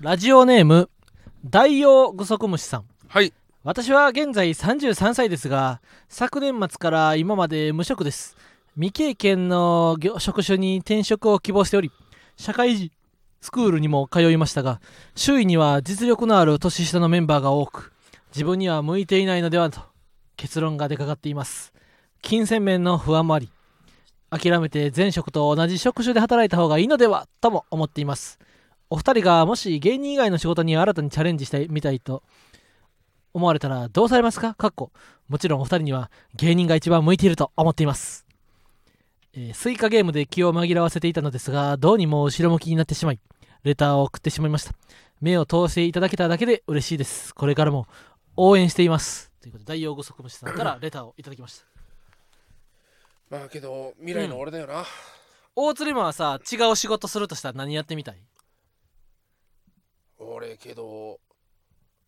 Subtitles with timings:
[0.00, 0.88] ラジオネーム
[1.44, 2.84] 大王グソクムシさん。
[3.06, 3.34] はい。
[3.64, 8.34] 私は現在33歳ですが昨年末から今まで無職です。
[8.76, 11.92] 未経験の業職種に転職を希望しており
[12.38, 12.90] 社会人
[13.42, 14.80] スクールにも通いましたが
[15.16, 17.92] 周囲には実力のある年下のメンバーが多く
[18.32, 19.82] 自分には向いていないのではと
[20.38, 21.74] 結論が出かかっています。
[22.22, 23.50] 金銭面の不安もあり
[24.30, 28.38] 諦めて前職と同じ職種で働いた方がいいのではとも思っています
[28.90, 32.22] お二人がもし芸人以外の仕事に新たにチャレンジしたいみたいと
[33.32, 34.54] 思われたらどうされますか？
[34.54, 34.90] かっこ
[35.28, 38.26] もちろんお二人には芸人が一番向いていると思っています、
[39.32, 43.20] えースイカゲームで気を紛らわせていたのですがどうにも後ろ向きになってしまい
[43.62, 44.72] レターを送ってしまいました。
[45.20, 47.34] 目を通していただけただけで嬉しいです。
[47.34, 47.86] これからも
[48.36, 49.30] 応援しています。
[49.40, 51.64] ということで大用具足虫さんからレターをいただきました。
[53.30, 54.84] まあけど未来の俺だよな、
[55.54, 58.16] 大鶴マンはさ違う仕事するとしたら何やってみたい？
[60.20, 61.18] 俺けど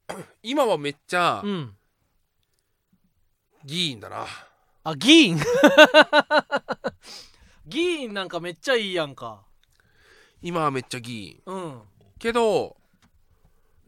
[0.43, 1.77] 今はめっちゃうん。
[3.65, 4.27] 議員だな。
[4.85, 5.39] あ議員
[7.67, 9.45] 議員なんかめっちゃいいやんか。
[10.43, 11.83] 今はめっちゃ議員うん。
[12.19, 12.77] けど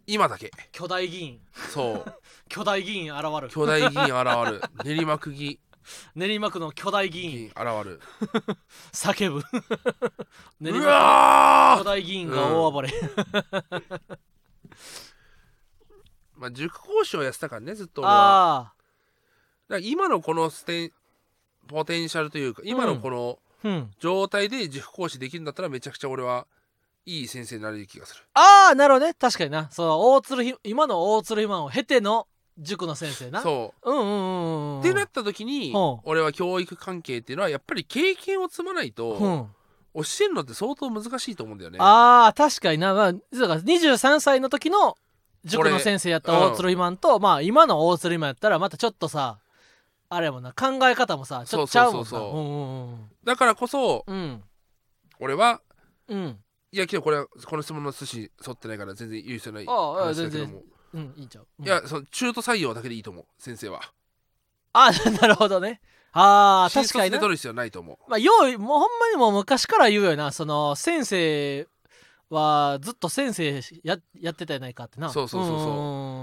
[0.06, 0.50] 今だけ。
[0.72, 1.40] 巨大議員
[1.72, 2.14] そう。
[2.48, 3.48] 巨大議員現る。
[3.48, 4.62] 巨大議員現る。
[4.84, 5.60] 練馬区議
[6.14, 7.46] 練馬区の巨大議員。
[7.48, 8.00] 現る。
[8.92, 9.42] 叫ぶ。
[10.60, 14.18] 練う馬区わ巨大議員が大暴れ、ー
[16.36, 18.56] まあ塾講師をやってたからねずっと俺は。
[18.58, 18.72] あ
[19.68, 20.92] だから今のこのステン
[21.68, 23.90] ポテンシャルというか今のこのあうん。
[23.98, 26.46] 状態で塾講師できるんだったらめちゃくちゃ俺は
[27.06, 28.22] いい先生になれる気がする。
[28.34, 29.14] ああなるほどね。
[29.14, 29.70] 確かにな。
[29.70, 32.26] その大鶴ひ今の大鶴ひまんを経ての
[32.58, 33.42] 塾の先生な。
[33.42, 33.90] そう。
[33.90, 35.72] うんうんうんうんってなった時に
[36.04, 39.46] 俺は教育関係っていうのはやっぱり経験を積まないとうん
[39.94, 41.78] 教えるのって相当難しいと思うんだよね。
[41.80, 44.96] ああ確かにな、まあ、だから23歳の時の
[45.44, 49.38] 塾の先生やった俺大鶴ひまんと、まあ今の大鶴ひまんやったらまたちょっとさ
[50.08, 53.10] あれやもんな考え方もさちょっとちゃうもんなそうそうそうそううん。
[53.24, 54.42] だからこそうん。
[55.20, 55.60] 俺は
[56.08, 56.18] うん。
[56.18, 56.38] うん
[56.74, 61.66] いやけどこれはこの質問の寿司沿ってないから全然言う必要ないああ全もうんいいんちゃう、うん。
[61.66, 63.80] いやその中途採用だけでいいと思う先生は。
[64.72, 64.90] あ
[65.20, 65.80] なるほどね。
[66.12, 67.16] ああ確かにな。
[67.16, 68.10] で取る必要ないと思う。
[68.10, 70.30] まあ、ようもうほんまにもう昔から言うよな。
[70.32, 71.66] その先生
[72.30, 75.10] はずっと先生ややってたやないかってな。
[75.10, 75.68] そうそうそうそう。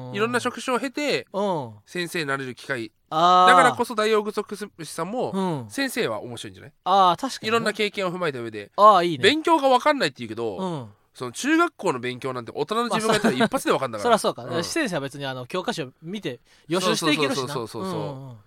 [0.09, 0.15] うん。
[0.15, 1.73] いろんな職種を経てうん。
[1.85, 2.91] 先生になれる機会。
[3.09, 5.69] あだからこそそ大王具足師さんもうん。
[5.69, 6.73] 先生は面白いんじゃない？
[6.85, 9.23] ああ確かにいろんな経験を踏まえた上でああいいね。
[9.23, 14.63] 勉強が分かんないって言うけどうんその中学校の勉強なんて大人の自分がやったら一発で分かんだからそりゃそうか、うん。
[14.63, 17.99] 先生は別にあの教科書見て予習していけるしなそうそうそうそうそう。
[17.99, 18.37] そうんん。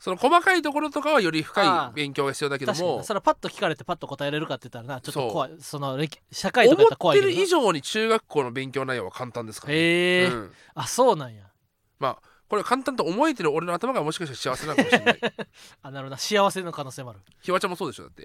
[0.00, 1.90] その細かいところとかはより深ああ。
[1.90, 2.76] い勉強が必要だけども。
[2.76, 3.04] 確かに。
[3.04, 5.52] それはパッと聞かれてパッと答えれるかって言ったらなちょっと怖い。
[5.60, 9.78] その歴社会とかやったら怖い思ってる以上に中学校の勉強内容は簡単ですから、ね。
[9.78, 10.52] へえ、うん。
[10.74, 11.44] あそうなんや。
[12.00, 12.18] まあ
[12.48, 15.20] これ簡単と思えてる俺の頭がもしかしたら幸せなのかもしれない。
[15.82, 16.18] あなるほどな。
[16.18, 17.20] 幸せの可能性もある。
[17.40, 18.24] ひわちゃんもそうでしょだって。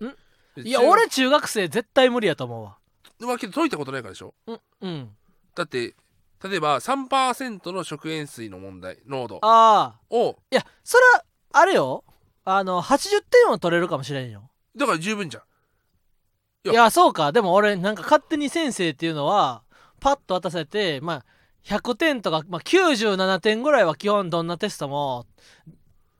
[0.61, 2.77] いや俺中学生絶対無理やと思うわ
[3.25, 4.33] 俺けど解いたことないからでしょ？
[4.47, 5.09] うんうん。
[5.55, 5.95] だって
[6.43, 9.99] 例えば3%の食塩水の問題濃度ああ。
[10.09, 10.37] を。
[10.51, 12.03] いやそれはあれよ。
[12.45, 14.49] あの80点は取れるかもしれんよ。
[14.75, 15.43] だから十分じゃん。
[16.67, 17.31] いいややそうか。
[17.31, 19.63] でも俺なんか勝手に先生っていうのは
[19.99, 21.25] パッと渡されてまあ
[21.65, 25.25] 100点とか、まあ、97点ぐらいは基本どんなテストも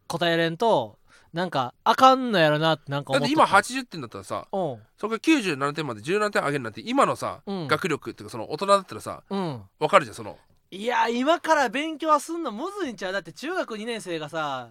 [0.07, 0.99] 答えれんと
[1.33, 4.77] なんかあかんのやろなってなんか思ってだって今80点だったらさうん。
[4.97, 9.61] そこから97点まで17点上げるなんて今のさ、うん学力っていうかその大人だったらさうん。
[9.79, 10.37] 分かるじゃんその。
[10.69, 13.13] いや今から勉強すんのむずいんちゃう？
[13.13, 14.69] だって中学2年生がさ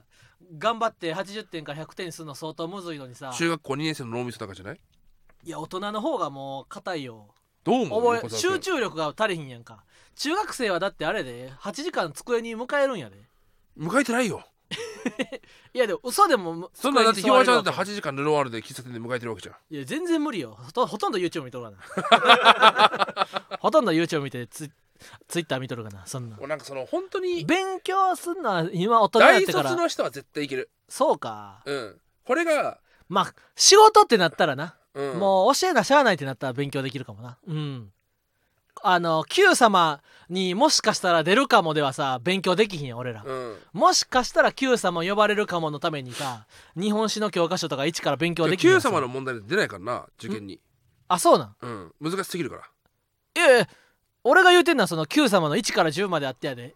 [0.58, 3.32] 頑張って80点から100点にするの相当むずいのにさ。
[3.36, 4.80] 中学校2年生の脳みそとかじゃない？
[5.44, 7.28] いや大人の方がもう硬いよ。
[7.64, 8.02] どう思う？
[8.02, 8.52] 覚え横澤君。
[8.52, 9.84] 集中力が足りひんやんか。
[10.14, 13.16] 中学生はだってあれで8時間机に迎えるんやで。
[13.78, 14.44] 迎えてないよ
[15.74, 19.54] いやでも嘘でもそんなだってひわちゃんだって机に座れるわ8時間ルロワールで喫茶店で迎えてるわけじゃん。
[19.54, 20.56] けいや全然無理よ。
[20.58, 23.58] ほとほとんど YouTube 見とるかな。
[23.60, 24.70] ほとんど YouTube 見てツイ
[25.28, 26.36] Twitter 見とるかなそんな。
[26.38, 29.70] 俺なんかその本当に勉強すんのは今大人になっ大てから。
[29.70, 30.70] 卒の人は絶対いける。
[30.88, 31.62] そうか。
[31.64, 32.00] うん。
[32.24, 32.78] これが、
[33.08, 34.76] まあ仕事ってなったらな。
[34.94, 37.38] うん、もう教えなしゃあないってなったら勉強できるかもな。
[37.46, 37.92] うん
[38.84, 43.56] あの Q 様にもしかしたら出るかもではさ勉強できひん俺ら、うん。
[43.72, 46.46] もしかしたら Q 様呼ばれるかものためにさ
[46.76, 50.60] 日本史の教科書とか一から勉強できひんや Q んさ様の問題で出ないからな受験に。
[51.08, 51.56] あそうなん？
[51.60, 51.92] うん。
[52.00, 52.62] 難しすぎるから。
[53.34, 53.68] いやいや
[54.24, 56.74] 俺が言うてんのはその Q 様の1から10まであってやで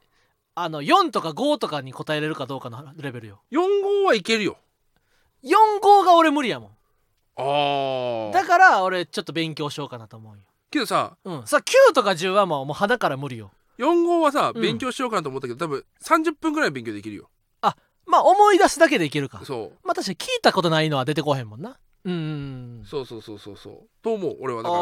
[0.55, 3.43] あの4とか5とかに答えれるかどうかのレベルよ。
[3.53, 3.59] 4
[4.03, 4.57] 号はいけるよ。
[5.45, 6.71] 45が俺無理やもん。
[7.39, 10.43] ああだから俺ちょっと勉強しようかなと思うよ
[10.77, 11.47] けどさうん。
[11.47, 13.51] さ9とか10はもうもう鼻から無理よ。
[13.79, 14.63] 4号はさうん。
[14.63, 17.29] 勉強しようかなと思ったけど、多分30分ぐらい勉強できるよ。
[18.07, 19.43] まあ思い出すだけでいけるか。
[19.45, 21.77] そまあ確かに聞いたことないのは出てこへんもんな。
[22.05, 23.89] うんうんうそうそうそうそうそう。
[24.01, 24.63] と思う俺は。
[24.63, 24.77] だか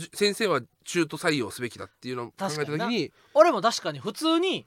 [0.00, 4.66] ら先生は中途採用すべきだっていうのを考えた時に俺も確かに普通に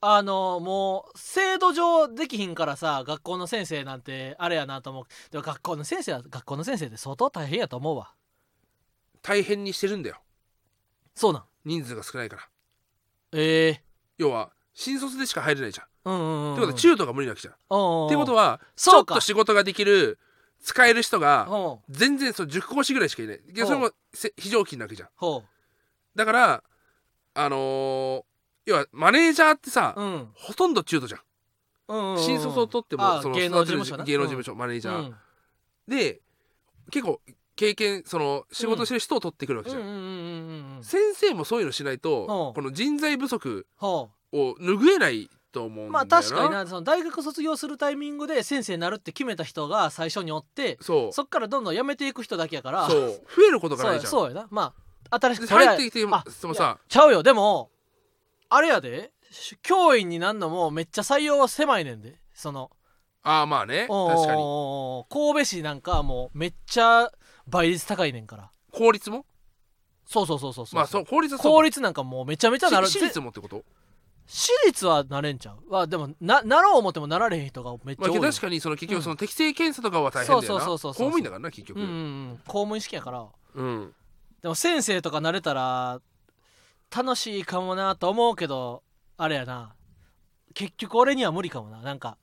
[0.00, 5.04] あのもう制度上できひんからさ学校の先生なんてあれやなと思う。
[5.30, 8.14] でも学校の先生は学校の先生って相当大変やと思うわ
[9.22, 10.16] 大変にしてるんだよ。
[11.14, 11.44] そうなん？
[11.64, 12.48] 人数が少ないから。
[13.32, 13.82] ええ
[14.16, 20.18] 要は新卒でしか入れないじゃん、うんうんうんってことは中途が無理なわけじゃん、ってことはちょっと仕事ができる
[20.60, 23.40] 使える人がほう全然そう塾講師ぐらいしかいない。
[23.56, 25.08] それもせ非常勤なわけじゃん。
[25.16, 25.44] ほ
[26.14, 26.64] だから
[27.34, 28.22] あのー
[28.66, 30.28] 要はマネージャーってさ、ううん。
[30.34, 31.20] ほとんど中途じゃん。
[31.88, 32.22] うんうんうん。
[32.22, 35.14] 新卒を取ってあもその芸能事務所芸能事務所、マネージャー、うん。
[35.86, 36.20] で
[36.90, 37.20] 結構
[37.58, 52.94] 経験その仕事してる人を取ってくるわけじゃん、先生もそういうのしないと、うんこの人材不足ほを拭えないと思うんまあ確かになその大学卒業するタイミングで先生になるって決めた人が最初におってそっからどんどん辞めていく人だけやから 増
[53.48, 54.04] えることがないじゃん。
[54.04, 54.46] やそうやな。
[54.50, 54.72] ま
[55.10, 57.24] あ新しでくそれ入ってきてもあいやそのさちゃうよ。
[57.24, 57.70] でも
[58.48, 59.12] あれやで。
[59.30, 62.20] し教員になんのもめっちゃ採用は狭いねんで。
[62.32, 62.70] その
[63.24, 63.88] ああまあね。
[63.88, 65.04] 確かに。
[65.10, 67.10] 神戸市なんかはもうめっちゃ
[67.48, 68.50] 倍率高いねんから。
[68.70, 69.24] 公立も？
[70.06, 70.76] そうそうそうそうそう。
[70.76, 72.86] まあそう公立はそう公立なんかもうめちゃめちゃなる。
[72.86, 73.64] し私立もってこと？
[74.26, 75.72] 私立はなれんちゃう？
[75.72, 80.46] わでもななろう思ってもなられへん人がめっちゃまあ多い、確かにその結局その適正検査とかは大変だよな。
[80.46, 81.10] そうそうそうそうそう。
[81.10, 81.80] 公務員だからな結局。
[81.80, 81.94] うんうんう
[82.34, 82.40] ん。
[82.46, 83.26] 公務員試験やから。
[83.54, 83.92] うん。
[84.42, 86.00] でも先生とかなれたら
[86.94, 88.82] 楽しいかもなと思うけど
[89.16, 89.74] あれやな。
[90.54, 91.80] 結局俺には無理かもな。
[91.80, 92.18] なんか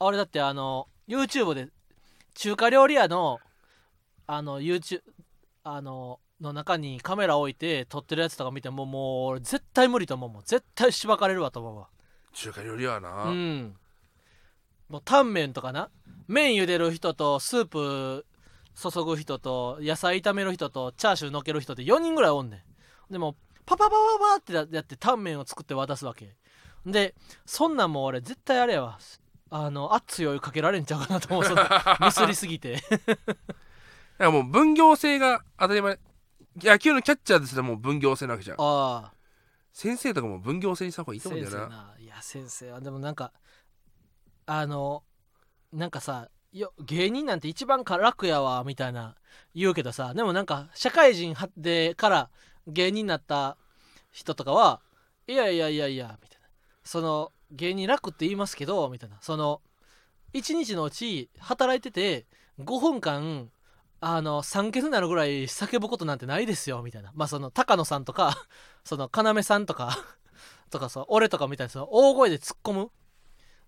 [0.00, 1.68] 俺だってあの YouTube で
[2.34, 3.40] 中華料理屋の
[4.28, 5.00] あの YouTube
[5.64, 10.42] あのの中にカメラ置いて撮ってるやつとか見てももう俺絶対無理と思うもん。
[10.44, 11.88] 絶対しばかれるわと思うわ。
[12.32, 13.74] 中華料理はな、うん。
[14.88, 15.90] もうタンメンとかな。
[16.28, 18.26] 麺茹でる人とスープ
[18.74, 22.64] 注ぐ人と野菜炒める人とチャーシューのっける人って4人ぐらいおんね
[23.10, 23.12] ん。
[23.12, 23.34] でも
[23.64, 23.96] パパパパ
[24.34, 26.36] パってややってタンメンを作って渡すわけ。
[26.84, 27.14] で
[27.46, 28.98] そんなんもう俺絶対あれやわ。
[29.50, 31.56] あの熱いお湯かけられんちゃうかなと思う。
[32.04, 32.76] ミスりすぎて。
[32.76, 33.24] だ
[34.18, 35.98] からもう分業制が当たり前。
[36.60, 38.56] 野球のキャッチャーですらもう分業制なわけじゃん。
[38.58, 39.12] ああ。
[39.72, 41.94] 先生とかも分業制にした方がいいと思うん先だよな。
[42.00, 43.32] いや先生はでもなんか
[44.46, 45.04] あの
[45.72, 49.14] なんかさよ芸人なんて一番か楽やわみたいな
[49.54, 52.30] 言うけどさでもなんか社会人はでから
[52.66, 53.56] 芸人になった
[54.10, 54.80] 人とかは
[55.28, 56.48] いやいやいやいやみたいな。
[56.82, 59.18] その芸人楽って言いますけどみたいな。
[59.20, 59.60] その
[60.32, 62.26] 1日のうち働いてて
[62.58, 63.48] 5分間
[64.00, 67.10] あの酸欠になるぐらい叫ぶことなんてないですよみたいな。
[67.14, 68.46] まあその高野さんとか
[68.84, 69.96] その要さんとか
[70.70, 72.90] とかさ俺とかみたいにその大声で突っ込む。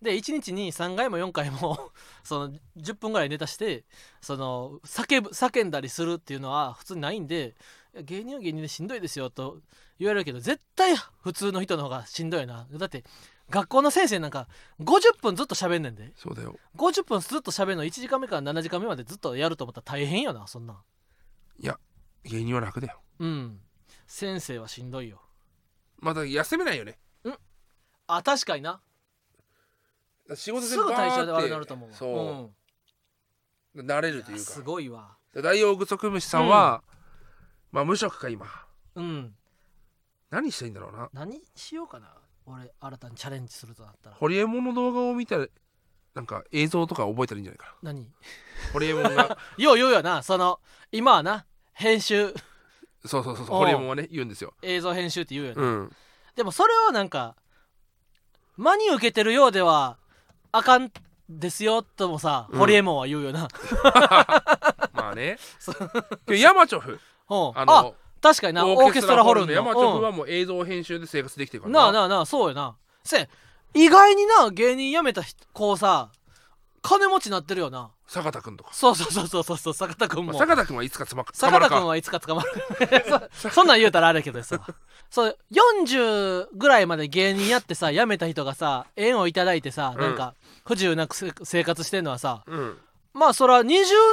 [0.03, 1.93] で1日に3回も4回も
[2.25, 3.85] その10分ぐらいネタして
[4.23, 7.55] その叫ぶ叫んだりするっていうのは普通にないんで
[7.95, 9.59] 芸人は芸人でしんどいですよと
[9.99, 12.67] 言われるけど絶対普通の人の方がしんどいな。
[12.71, 13.05] だって
[13.51, 14.49] 学校の先生なんか
[14.81, 16.13] 50分ずっと喋んねんで。
[16.17, 16.59] そうだよ。
[16.77, 20.79] 50分ずっと喋るの1時間目から7時間目までずっとやると思ったら大変よなそんなん。
[22.25, 23.01] 芸人は楽だよ。
[23.19, 23.61] うん。
[24.07, 25.23] 先生はしんどいよ。
[25.99, 26.99] また休めないよね。
[28.07, 28.81] あ確かにな。
[30.35, 31.97] 仕事すぐ体調で悪くなるると思うわ。
[31.97, 32.51] そ
[33.75, 35.17] う、慣れるというん、すかごいわ。
[35.35, 36.83] 大王具足虫さんは、
[37.71, 38.47] まあ無職か今。
[38.97, 39.35] うん。
[40.31, 41.09] 何したいんだろうな。
[41.13, 42.09] 何しようかな
[42.47, 44.17] 俺新たにチャレンジするとなったら。
[44.17, 45.47] ホリエモンの動画を見たら
[46.15, 47.93] なんか映像とか覚えたらいいんじゃないかな。
[47.93, 48.07] 何？
[48.73, 49.39] ホリエモンが。
[49.59, 50.61] よう言うよなその
[50.93, 52.35] 今はな編集。
[53.05, 53.61] そうそうそうそうおう。
[53.61, 54.55] ホリエモンはね言うんですよ。
[54.63, 55.97] 映像編集って言うよね、うん。
[56.37, 57.37] でもそれをなんか
[58.57, 59.99] 真に受けてるようでは
[60.53, 60.91] あかん
[61.29, 62.59] ですよともさ、うん。
[62.59, 63.49] ホリエモンは言うよな。
[64.93, 65.39] まあね。
[65.59, 65.79] そけ
[66.27, 66.93] どヤマチョフ。
[67.31, 67.35] う。
[67.35, 71.87] んああの確かになオーケストラホルンのヤマチョフはうんもう映像編集で生活できてるからな。
[71.87, 72.77] あなあなあそうよな。
[73.05, 73.27] せや
[73.75, 76.11] 意外にな芸人辞めた人子さ
[76.83, 77.91] 金持ちになってるよな。
[78.07, 80.33] 坂田君とか、そうそうそうそうそうそう坂田君も。
[80.33, 82.51] まあ、坂田君はいつか捕ま坂るか田君はいつか捕まる。
[83.33, 84.61] そそんなん言うたらあれやけどさ。
[85.11, 90.01] そう40ぐらいまで芸人やってさ辞めた人がさ縁をいただいてさ、うん。
[90.01, 90.35] なんか
[90.67, 92.43] 不自由なくせ生活してんのはさ。
[92.47, 92.79] うん。
[93.13, 93.67] まあそら20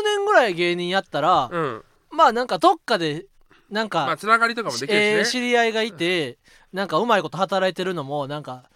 [0.04, 1.84] 年ぐらい芸人やったら、うん。
[2.12, 3.26] まあなんかどっかで
[3.70, 6.38] なんか、まあつながりとかもできるしね、えー知り合いがいて、
[6.74, 8.70] なんかうまいこと働いてるのもなんか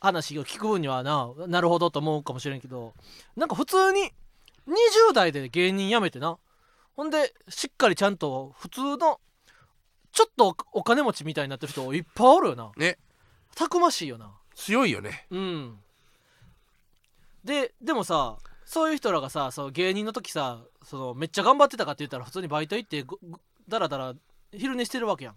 [0.00, 2.92] 話を聞く分にはななるほどと思うかもしれんけど
[3.36, 4.12] なんか普通に
[4.66, 6.38] 20代で芸人辞めてな
[6.96, 9.20] ほんでしっかりちゃんと普通の
[10.12, 12.70] ちょっとおお金持ちみたいになってる人いっぱいおるよな。
[12.76, 12.98] ね。
[13.54, 14.30] たくましいよな。
[14.54, 15.26] 強いよね。
[15.30, 15.78] うん。
[17.44, 18.36] ででもさ
[18.66, 23.04] そういう人らがさそう芸人の時さそのめっちゃ頑張ってたかって言ったら普通にバイト行って
[23.72, 24.14] だらだら
[24.52, 25.34] 昼寝してるわけやん。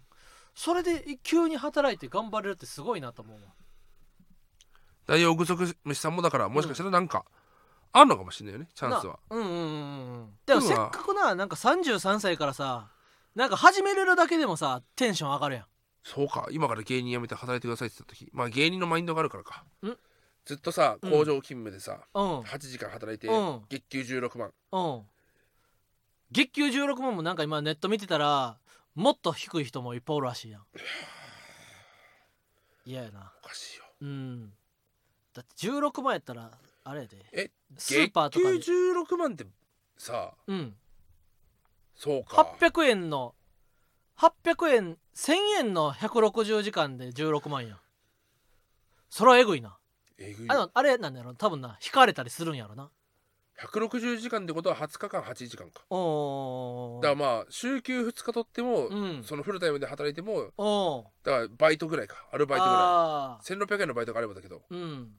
[0.54, 3.48] それで急に働いて頑張れるってすごいなと思うわ
[5.06, 7.24] 大王具足虫さんもだからもしかしたらなんか
[7.92, 9.18] あんのかもしれないよねチャンスは。
[9.30, 9.62] なうんうんうんう
[10.24, 10.28] ん。
[10.44, 12.90] でもせっかくななんか33歳からさ
[13.34, 15.64] なんか始めれるだけでもさテンション上がるやん。
[16.04, 16.46] そうか。
[16.50, 18.30] 今から芸人辞めて働いてくださいって言った時。
[18.32, 19.64] まあ芸人のマインドがあるからか。
[19.82, 19.96] ん。
[20.44, 21.10] ずっとさうん。
[21.10, 22.40] 工場勤務でさ、うん。
[22.40, 23.62] 8時間働いて、うん。
[23.68, 24.52] 月給16万。
[24.72, 25.02] うん
[26.32, 28.58] 月給16万もなんか今ネット見てたら
[28.94, 30.62] もっと低い人もいっぱいおるらしいやん。
[32.84, 33.32] 嫌やな。
[33.42, 33.84] おかしいよ。
[34.00, 34.50] うん。
[35.34, 36.50] だって16万やったら
[36.84, 37.26] あれやで。
[37.32, 38.58] えスーパーとかに。
[38.58, 39.46] 月給16万って
[39.98, 40.76] さうん。
[41.94, 42.56] そうか。
[42.58, 43.34] 800円の
[44.16, 47.78] 800円1000円の160時間で16万や
[49.10, 49.78] それはえぐいな。
[50.18, 50.50] えぐい。
[50.50, 52.90] あのあれなんだろ多分な引かれたりするんやろな
[53.62, 55.82] 160時間ってことは20日間8時間か。
[55.88, 59.24] おだからまあ週休2日取っても、うん。
[59.24, 60.52] そのフルタイムで働いても
[61.24, 62.16] だからバイトぐらいか。
[62.32, 64.62] アルバイトぐらあい1600円のバイトがあればだけど。
[64.70, 65.12] ーうん。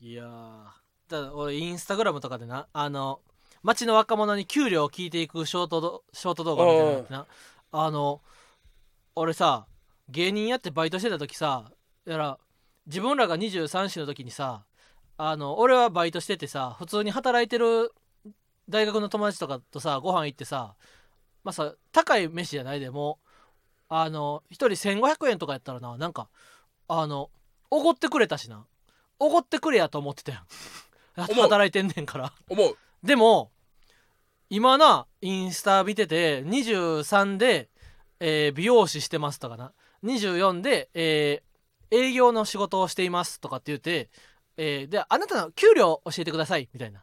[0.00, 0.64] いやー。
[1.08, 3.20] だから俺インスタグラムとかでなあの
[3.62, 7.26] 街の若者に給料を聞いていくショートどショート動画みたいなのな。
[7.72, 8.22] あの
[9.14, 9.66] 俺さ
[10.08, 11.70] 芸人やってバイトしてた時さ
[12.06, 12.38] やら
[12.86, 14.64] 自分らが23歳の時にさ
[15.16, 17.92] あの俺はバイトしててさ普通に働いてる
[18.68, 20.74] 大学の友達とかとさご飯行ってさ
[21.44, 23.18] まあさ高い飯じゃないでも
[23.88, 26.28] あの1人1500円とかやったらななんか
[26.88, 27.30] あの
[27.70, 28.66] おごってくれたしな。
[29.18, 30.44] おごってくれやと思ってたやん。
[31.16, 32.30] 働いてんねんから。
[32.50, 32.76] 思う。
[33.02, 33.50] でも
[34.50, 37.70] 今なインスタ見てて23で、
[38.20, 39.72] えー美容師してますとかな。
[40.04, 41.52] 24で、えー
[41.94, 44.10] 営業の仕事をしていますとかって言って、
[44.56, 47.00] えーであなたの給料教えてくださいみたいな。
[47.00, 47.02] っ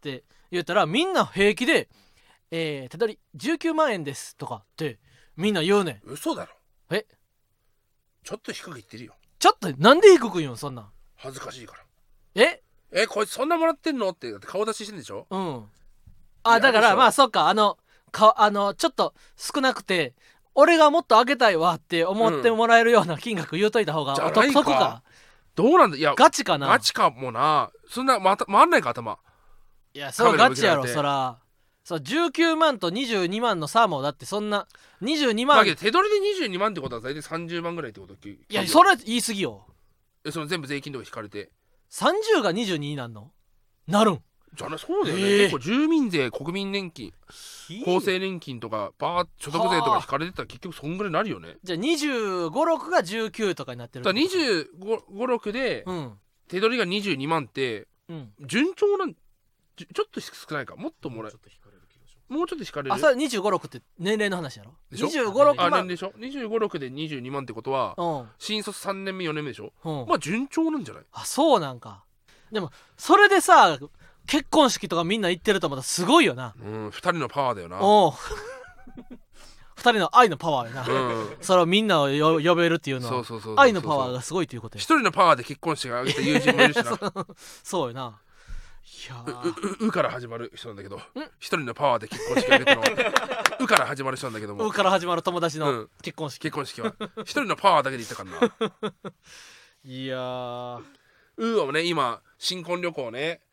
[0.00, 1.88] て言ったらみんな平気で
[2.50, 4.98] 「えー手取り19万円です」とかって
[5.36, 6.08] みんな言うねん。
[6.10, 6.52] 嘘だろ。
[6.90, 7.06] え？
[8.24, 9.14] ちょっと低く言ってるよ。
[9.38, 10.82] ちょっとなんで低く言うんそんな。
[10.82, 11.84] ん恥ずかしいから。
[12.42, 12.62] え？
[12.92, 14.10] えこいつそんなもらってんの？
[14.10, 15.26] って顔出ししてんでしょ？
[15.30, 15.40] うん。
[15.40, 15.68] 嫌
[16.44, 17.48] あだからまあそっか。
[17.48, 17.78] あの
[18.12, 20.14] かあのちょっと少なくて
[20.54, 25.02] 俺がもっと上げたいわって思ってもらえるような金額言うといた方がお得か
[25.56, 26.68] どうなんだいやガチかな。
[26.68, 27.70] ガチかもな。
[27.88, 29.18] そんなまた回んないか頭。
[29.94, 31.38] いやそれはガチやろそら。
[31.82, 34.68] そう19万と22万の差もだってそんな
[35.02, 35.56] 22万。
[35.56, 39.66] いだけど手取りで22万ってことは大体30万ぐらいってこといやそれは言い過ぎよ。
[40.24, 41.50] えその全部税金とか引かれて。
[41.90, 43.30] 30が22になんの？
[43.86, 44.22] なるん
[44.56, 45.38] じゃあねそうだよね、ええ。
[45.44, 47.12] 結構住民税国民年金
[47.84, 51.56] 厚生年金とかバー所得税とか引かれてたら結局そんぐらいになるよね。
[51.62, 56.12] じゃあ2 5 6が19とかになってるだから256でうん。
[56.48, 58.32] 手取りが22万ってうん。
[58.40, 60.76] 順調なんちょっと少ないか？
[60.76, 61.32] もっともらえ
[62.28, 64.72] もうちょっと引かれるあそれ2 5 6って年齢の話やろ？
[64.90, 65.70] でしょ？2 5 6あ。
[65.70, 68.28] 年でしょ？256で22万ってことはうん。
[68.38, 69.72] 新卒3年目4年目でしょ？
[69.84, 70.08] うん。
[70.08, 71.04] まあ順調なんじゃない？
[71.12, 72.04] あそうなんか。
[72.50, 73.78] でもそれでさ
[74.26, 76.54] 結婚式とかみんな行ってるとまたすごいよな。
[76.60, 77.78] うん2人のパワーだよな。
[77.80, 78.12] おう。
[79.76, 81.36] 二人の愛のパワーやな、うん。
[81.42, 83.12] それをみんなをよ呼べるっていうのは。
[83.12, 84.80] そうそうそうそう愛のパワーがすごいということや。
[84.80, 86.98] 一人のパワーで結婚式を挙げた友人もいるしな。
[87.62, 88.18] そうよな。
[88.86, 89.48] いやー。
[89.48, 91.00] うううから始まる人なんだけど。
[91.38, 93.58] 一人のパワーで結婚式を挙げたのは。
[93.60, 95.90] うから始まる人なんだけどうもから始まる友達のうん。
[96.02, 96.94] 結婚式、結婚式は。
[97.18, 98.90] 一人のパワーだけで言ったからな。
[99.84, 100.82] いやー。
[101.36, 103.32] うーはね今新婚旅行ね。
[103.34, 103.45] ん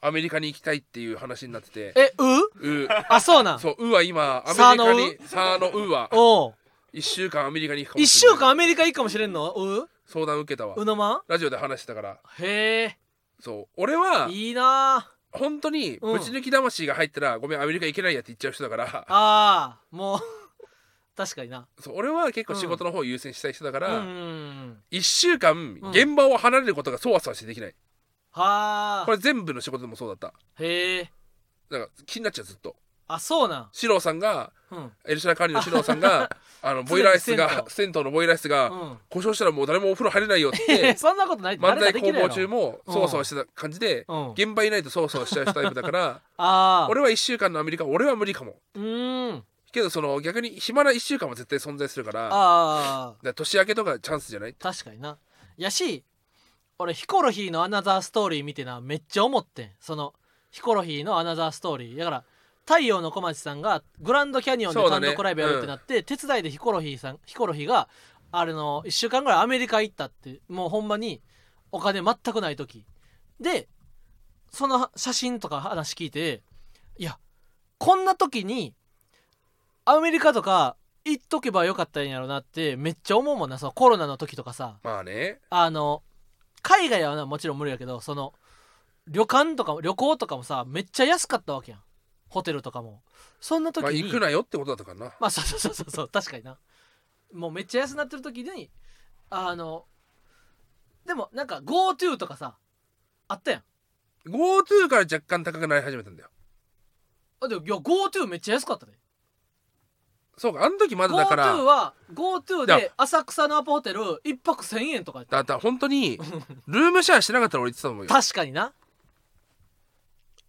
[0.00, 1.92] アメリカに行きたいっていう話になってて。
[1.96, 2.24] えう？
[2.24, 2.86] う。
[2.86, 3.60] ーあそうなん。
[3.60, 5.86] そううーは今アメリカにサーのう？
[5.86, 6.08] ーは。
[6.12, 6.54] おう。
[6.92, 8.36] 1週間アメリカに行くかも一しれない。
[8.36, 9.52] 週間アメリカ行くかもしれんの？
[9.52, 9.88] う？
[10.06, 10.74] 相談受けたわ。
[10.76, 11.22] うのま？
[11.28, 12.18] ラジオで話してたから。
[12.40, 12.96] へ
[13.38, 13.68] そう。
[13.76, 15.08] 俺はえいいな。
[15.32, 16.18] ー本当にうん。
[16.18, 18.86] ぶち抜き魂が入ったらごめんアメリカ行けないやって言っちゃう人だから。
[18.86, 20.18] ああもう。
[21.16, 21.68] 確かにな。
[21.78, 24.06] そう俺は結構仕事の方を優先したい人だから、うん。
[24.06, 24.12] うんう
[24.72, 25.90] ん1週間うん。
[25.90, 27.74] 現場を離れることがそわそわしてできない、
[28.32, 29.02] はあ。
[29.06, 30.32] これ全部の仕事でもそうだった。
[30.62, 31.10] へえ。
[31.70, 32.76] なんか気になっちゃうずっと。
[33.08, 33.68] あそうなん。
[33.72, 34.92] 四郎さんがうん。
[35.04, 36.30] エルシャラ管理の四郎さんが
[36.62, 38.04] あのボイラー室が銭湯。
[38.04, 38.98] のボイラー室がうん。
[39.08, 41.58] 故障したらもう誰もお風呂入れないよっえて そんなことない。
[41.58, 44.30] 漫才工房中もそわそわしてた感じでうん。
[44.32, 46.06] 現場いないとそわそわしちゃうタイプだから
[46.38, 46.88] ああ。
[46.88, 48.60] 俺は1週間のアメリカ俺は無理かも。
[48.74, 49.44] うーん。
[49.72, 54.54] けどその逆に暇な1週間は絶対存在するから年明けとかチャンスじゃない？
[54.54, 55.16] 確かにな。
[55.56, 56.04] やし
[56.80, 59.70] 俺ヒコロヒーのアナザーストーリー見てなめっちゃ思ってん。
[59.80, 60.14] その
[60.50, 61.98] ヒコロヒーのアナザーストーリー。
[61.98, 62.24] だから
[62.64, 67.90] 太陽の小町さんがグランドキャニオンで単独ライブやるってなって、手伝いでヒコロヒーさんヒコロヒーが
[68.32, 71.20] あれの1週間ぐらいアメリカ行ったってもうほんまに
[71.70, 72.86] お金全くない時。
[73.38, 73.68] で
[74.50, 76.42] その写真とか話聞いて
[76.96, 77.18] いや
[77.76, 78.74] こんな時に
[79.84, 83.58] アメリカとか行っとけばよかったんやろなってめっちゃ思うもんな。
[83.58, 84.78] そのコロナの時とかさ。
[84.82, 85.40] まあね。
[85.50, 86.02] あの
[86.62, 88.34] 海外はなもちろん無理やけどその
[89.08, 91.80] 旅館とかも旅行とかもさめっちゃ安かったわけやん。
[92.28, 93.02] ホテルとかも。
[93.40, 95.16] そんな時まあに行くなよってことだったからな。
[95.18, 96.58] まあそうそうそうそう確かにな。
[97.32, 98.70] もうめっちゃ安なってる時に
[99.30, 99.86] あの
[101.06, 102.56] でもなんか GoTo とかさ
[103.26, 103.62] あったやん。
[104.26, 106.30] GoTo から若干高くなり始めたんだよ。
[107.40, 108.92] あでもいや GoTo めっちゃ安かったで
[110.40, 111.54] そうかあの時まだだから。
[111.54, 115.36] GoTo は GoTo で浅草のアパホテル1泊1000円とかやった。
[115.36, 116.16] だったら本当に
[116.66, 118.08] ルームシェアしてなかったら俺言ってたと思うよ。
[118.08, 118.72] 確かにな。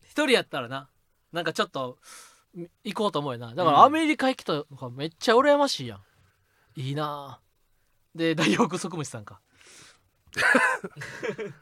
[0.04, 0.88] 一人やったらな。
[1.34, 1.98] なんかちょっと
[2.54, 3.50] み行こうと思うよな。
[3.54, 3.68] だかうん。
[3.74, 6.00] らアメリカ行きとかめっちゃ羨ましいやん。
[6.80, 7.42] いいな。
[8.16, 9.42] で大北足虫さんか。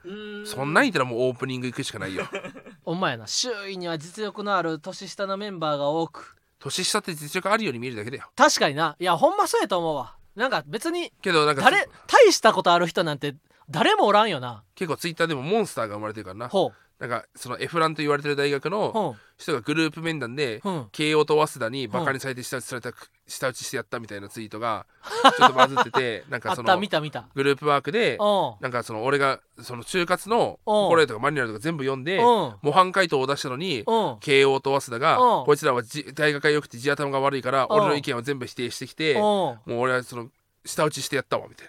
[0.04, 2.28] うーそんなん言ったらもうオープニング行くしかないよ。
[2.86, 8.30] お前な周囲には実力のある年下のメンバーが多く年下って実力あるように見えるだけだよ。
[8.36, 8.96] 確かにな。
[9.00, 10.16] いやほんまそうやと思うわ。
[10.36, 13.36] なんか別にけどなんか誰大したことある人なんて
[13.70, 14.64] 誰もおらんよな。
[14.76, 16.50] 結構ツイッターでもモンスターが生まれてるからな。
[16.50, 22.92] ほなんかそのエフランと言われてる大学うのほ人がグループ面談で慶応と早稲田にバカにされて舌打ちされた
[23.26, 24.86] 舌打ちしてやったみたいなツイートが
[25.38, 28.54] ちょっとバズっててなんかそのグループワークでうん。
[28.60, 30.74] なんかその俺がその就活のうん。
[30.90, 32.24] 心得とかマニュアルとか全部読んでうん。
[32.62, 34.18] 模範解答を出したのにうん。
[34.20, 35.46] 慶応と早稲田がうん。
[35.46, 39.20] こいつらはじ大学が良くて地頭が悪いからうん俺の意見を全部否定してきてうん。
[39.22, 40.30] もう俺はその
[40.66, 41.68] 舌打ちしてやったわみたい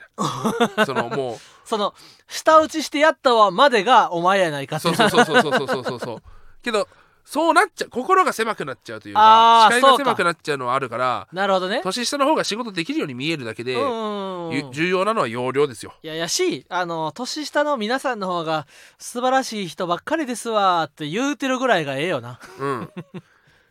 [0.79, 0.85] な。
[0.87, 1.39] そのもう。
[1.65, 1.95] その
[2.27, 4.89] 舌打ちしてやったわまでがお前やないかって。
[4.89, 6.01] そうそうそうそうそうそうそうそう。
[6.01, 6.23] そう
[6.63, 6.89] けど
[7.25, 11.81] そうなっちゃう心が狭くなっちゃうというか視界が狭くなっちゃうのはあるからなるほどね。
[11.83, 15.95] 年下の方が仕事できるように見えるだけで、重要なのは容量ですよ。
[16.03, 18.67] いややしあの年下の皆さんの方が
[18.99, 22.91] 素晴らしい人ばっかりですわって言うてるぐらいがええよな、うん。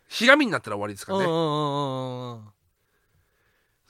[0.08, 2.40] ひがみになったら終わりですからね、うんうんうんうんうん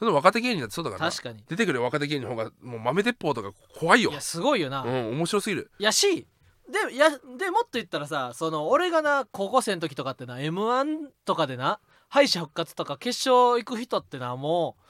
[0.01, 1.11] その若手芸人だってそうだからな。
[1.11, 1.45] 確かに。
[1.47, 4.11] 出てくる若手芸人の方がもう豆鉄砲とか怖いよ。
[4.11, 5.71] いやすごいよな、うん面白すぎる。
[5.79, 6.27] やし
[6.69, 14.83] でやでもっと言ったらさその俺がな高校生の時とかってな m 1とかでな敗者復活とか決勝行く人ってなもう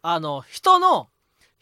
[0.00, 1.08] あの人の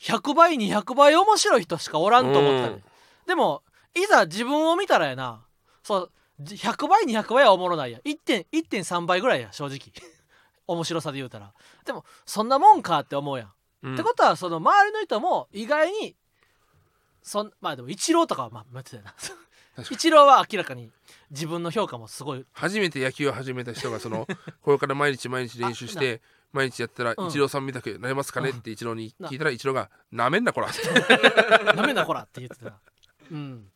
[0.00, 2.82] 100倍200倍面白い人しかおらんと思ってたね、うん。
[3.26, 3.62] でも
[3.96, 5.44] いざ自分を見たらやな
[5.82, 7.98] そうじ100倍200倍はおもろないや。
[8.04, 9.78] 1.1 1.3倍ぐらいや正直
[10.72, 11.52] 面白さで言うたら。
[11.84, 13.52] でもそんなもんかって思うやん。
[13.82, 13.94] うん。
[13.94, 16.16] ってことはその周りの人も意外に
[17.22, 19.14] そんまあでもイチローとかはまあ待ってたよな。
[19.74, 20.90] 確かイチローは明らかに
[21.30, 22.44] 自分の評価もすごい。
[22.52, 24.26] 初めて野球を始めた人がその
[24.62, 26.20] これから毎日毎日練習して
[26.52, 27.28] 毎日やったらうん。
[27.28, 28.50] イチローさんみたくなれますかね？
[28.50, 30.68] ってイチローにな聞いたらイチローが「なめんなこら」
[31.74, 32.74] ダメなこらって言ってた。
[33.30, 33.70] うん。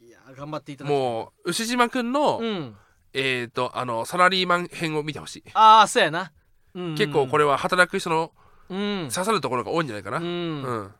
[0.00, 1.00] いや頑張っていただきたい。
[1.00, 2.76] もう牛島くんの、うん
[3.14, 6.32] えっ、とあのサラリーマン編を見てほしい、ああそうやな、
[6.74, 8.32] うん結構これは働く人の
[8.68, 9.08] うん。
[9.12, 10.62] 刺さるところが多いんじゃないかな、ううん。
[10.62, 10.94] ん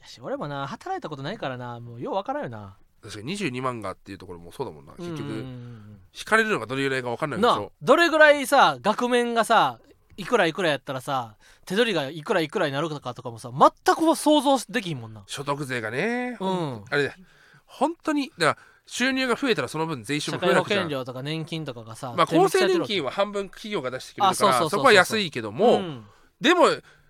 [0.00, 1.80] やし俺もな働いたことないからな。
[1.80, 2.76] もうようわからんよな。
[3.02, 4.92] 確かに22万がっていうところもそうだもんな。
[4.94, 6.00] 結局、うんうんうん。
[6.12, 9.78] 引かれるのがどれぐらいか分かんないでどれぐらいさ額面がさ
[10.16, 15.22] いくらいくらやったらさ手取りがいくらいくらになるかとかもさ全く想像できひんもんな。
[15.26, 16.84] 所得税がね、うん。
[16.90, 17.12] あれで
[17.66, 24.70] 本当にだから収入が増えたらその分税収も増え社会保なくちゃ険料とか年金とかがさまあ厚生年金は半分企業が出してくれるかそうそうそうそう。
[24.70, 26.04] そこは安いけども、うん。
[26.40, 26.64] でも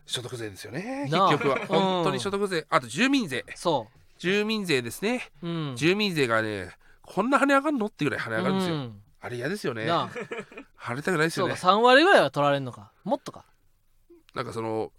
[0.04, 1.30] 所得税ですよね結なあ。
[1.30, 1.58] 局は。
[1.66, 2.66] 本当に所得税。
[2.68, 3.44] あと住民税。
[3.54, 3.86] そ
[4.18, 5.30] 住民税ですね。
[5.40, 6.70] う、うん、住民税がね
[7.02, 9.00] こんな跳ね上がるのってぐらい跳ね上がるんですよ、うん。
[9.20, 9.86] あれ嫌ですよね。
[9.86, 10.10] なあ。
[10.80, 12.90] 跳ねたくないですそうかよね3割ぐらいは取られんのか。
[13.04, 13.44] もっとか。
[14.34, 14.90] なんかその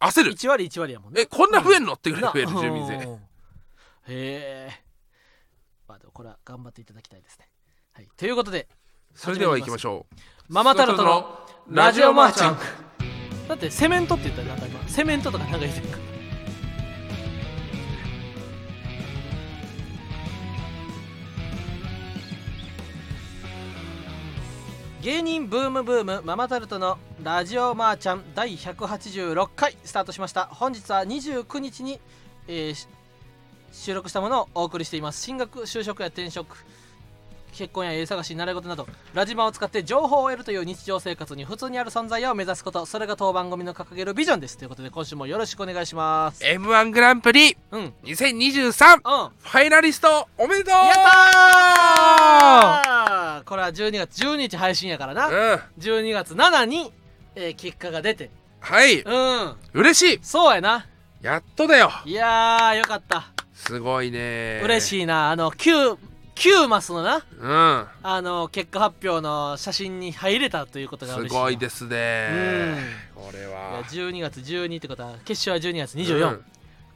[0.00, 0.32] 焦る。
[0.32, 1.20] 1割1割やもんね。
[1.22, 2.94] えこんな増えんのってぐらない増える住民税。
[2.96, 3.14] うん。
[3.14, 3.18] へ
[4.08, 4.83] え
[5.94, 7.48] まあでもこれは頑張っていただきたいですね。
[7.92, 8.08] はい。
[8.16, 8.66] ということで
[9.14, 10.52] それでは行きましょう。
[10.52, 12.58] ママタルトのラジオマーちゃん
[13.48, 15.86] だってセメントって言ったらなんか今セメントとかなんか言ってる。
[15.86, 16.02] から
[25.02, 30.46] 芸人ブームブームママタルトのラジオマーちゃん第186回スタートしました。
[30.46, 32.00] 本日は29日に、
[32.48, 32.88] えーし
[33.74, 35.20] 収録したものをお送りしています。
[35.20, 36.56] 進学就職や転職
[37.52, 44.58] 結婚や家探し習い事などラジマを使って情報を得るという日常生活に普通にある存在を目指すことそれが当番組の掲げるビジョンです。
[44.58, 46.44] ということで今週もよろしくお願いします。
[46.44, 47.80] M 1グランプリうん。
[47.80, 47.92] うん。
[48.04, 50.74] 2023ファイナリストおめでとう。
[50.74, 55.60] やったーこれは12月12日配信やからな、うん。
[55.78, 56.92] 12月7に、
[57.36, 58.30] えー結果が出て。
[58.60, 59.00] はい。
[59.02, 59.54] うん。
[59.74, 60.18] 嬉しい。
[60.22, 60.86] そうやな。
[61.20, 61.90] やっとだよ。
[62.04, 63.28] いやーよかった、
[63.66, 64.60] すごいね。
[64.62, 65.30] 嬉いしいな。
[65.30, 65.96] あの 9,
[66.34, 67.86] 9マスのなうん。
[68.02, 71.42] あの結果発表の写真に入れたということがす嬉しいな。
[71.42, 72.76] ごいですね。
[73.14, 76.44] これいやは12月12ってことは決勝は12月24、うん。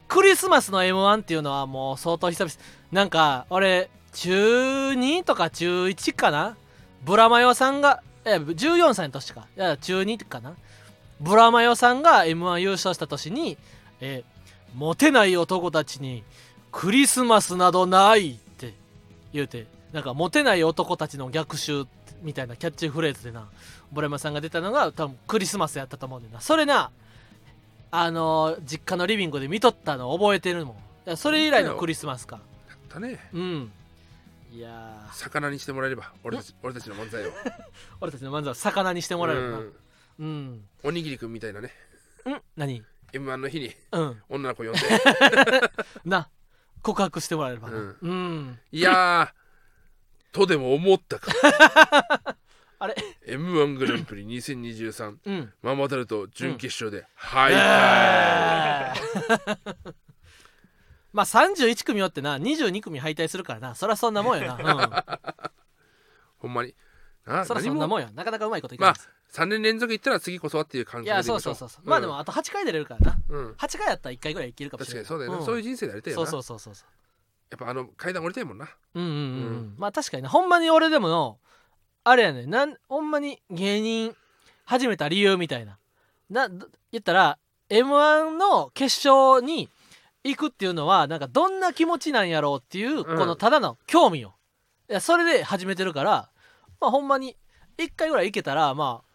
[0.07, 2.53] クリスマスの m 1っていうのはもう相当久々
[2.91, 6.55] なんか俺中2とか中1かな？
[7.03, 9.47] ブラマヨさんがいや14歳の年か。
[9.57, 10.53] いや中2かな？
[11.19, 13.57] ブラマヨさんが m 1優勝した年に、
[14.01, 14.39] えー
[14.75, 16.23] モテない男たちに
[16.71, 18.73] クリスマスなどないって
[19.33, 21.85] 言うてなんかモテない男たちの逆襲
[22.21, 23.47] みたいなキャッチフレーズでな
[23.91, 26.41] ブラマヨさんが出たのが多分クリスマスやったと思うんだよな。
[26.41, 26.91] それな
[27.91, 30.77] あのー実家のリビングで見とったの覚えてるも
[31.07, 31.17] ん。
[31.17, 32.39] それ以来のクリスマスか。
[32.93, 33.19] だね。
[33.33, 33.71] うん。
[34.51, 35.15] いやー。
[35.15, 37.31] 魚にしてもらえれば俺たち俺たちの漫才を。
[38.01, 39.57] 俺たちの漫才を魚にしてもらえるな。
[39.57, 39.73] うん。
[40.19, 40.67] うん。
[40.83, 41.71] おにぎりくんみたいなね。
[42.25, 42.41] うん。
[42.55, 44.21] 何？m 1の日にうん。
[44.29, 44.79] 女の子呼んで。
[46.05, 46.29] な
[46.81, 47.97] 告白してもらえればなうん。
[48.01, 48.59] うん。
[48.71, 49.39] いやー
[50.31, 51.31] とでも思ったか。
[52.81, 55.53] あれ？m 1グランプリ2023うん。
[55.61, 57.05] ママタルト準決勝で。
[57.15, 59.93] 敗退、えー。
[61.11, 63.75] まあ31組おってな22組敗退するからな。
[63.75, 65.05] そりゃそんなもんやな、
[66.37, 66.75] ほんまに。
[67.25, 68.09] うん、なそりゃそんな何ももんや。
[68.13, 71.69] なかなかうまいこといかないです、3年連続いったら次こそはっていう感いやじでそうそうそう。
[71.69, 73.11] そう、まあでもあと8回出れるから。
[73.11, 73.51] なうん。
[73.51, 75.05] 8回やったら1回ぐらいいけるかもしれない。
[75.05, 76.87] 確かにそうだよそういう人生でありたいよそうなそうそうそうそう。
[77.51, 78.67] やっぱあの階段降りたいもんな。
[78.95, 79.21] うんうんうん、うん。
[79.21, 79.25] う
[79.61, 80.29] んまあ確かにな。
[80.29, 81.37] ほんまに俺でもの
[82.03, 84.15] あれやねなんほんまに芸人
[84.65, 85.77] 始めた理由みたいな。
[86.29, 87.37] など言ったら
[87.69, 89.69] m 1の決勝に
[90.23, 93.03] 行くっていうのはなんかどんな気持ちなんやろうっていう、うん。
[93.17, 94.35] このただの興味よ。
[94.89, 96.29] いやそれで始めてるから
[96.79, 97.37] まあほんまに
[97.77, 99.08] 1回ぐらい行けたらまあ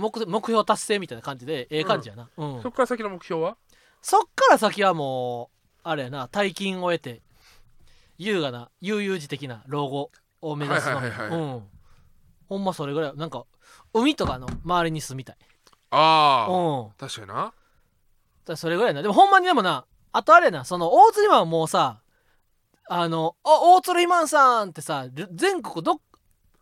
[0.00, 2.62] 目目標達成みたいな感じでええ感じやな、うん。
[2.62, 3.56] そっから先の目標は？
[4.02, 7.22] そっから先はもうあれやな大金を得て
[8.18, 10.10] 優雅な悠々自適な老後
[10.40, 11.00] を目指すの。
[11.00, 11.40] み、はいはいはいはい。
[11.40, 11.62] うん。
[12.48, 13.44] ほんまそれぐらいなんか
[13.92, 15.36] 海とかの周りに住みたい。
[15.90, 16.52] ああ。
[16.52, 16.90] うん。
[16.98, 17.52] 確かにな。
[18.46, 19.02] だそれぐらいやな。
[19.02, 22.00] でもほんまにでもなあとあれやなその大釣りマンはもうさ
[22.88, 26.00] あの「あ大釣りマンさん」ってさる全国どっ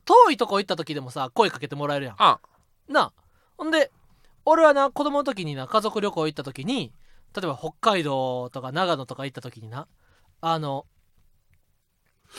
[0.05, 2.17] 遠いとこ行った時でもさ声かけてもらえるやん。
[2.19, 2.41] あ。
[2.89, 3.13] なあ
[3.59, 3.91] ほんで
[4.45, 6.93] 俺はな子供の時にな家族旅行行った時に
[7.37, 9.87] 例えば北海道とか長野とか行った時にな
[10.41, 10.87] あの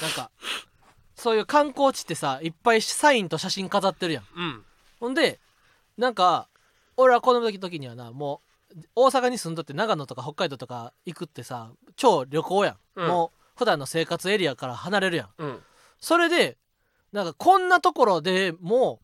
[0.02, 0.32] なんか
[1.16, 4.24] そういう観光地ってさいっぱいサインと写真飾ってるやん。
[4.36, 4.64] うん。
[5.00, 5.40] ほんで
[5.98, 6.48] なんか
[6.96, 8.42] 俺は子供の時時にはなも
[8.74, 13.08] う大阪に住んどって長野とか北海道とか行くってさ超旅行やん、うん。
[13.08, 15.30] もう普段の生活エリアから離れるやん。
[15.38, 15.60] うん。
[16.00, 16.58] それで
[17.12, 19.02] なんかこんなところでも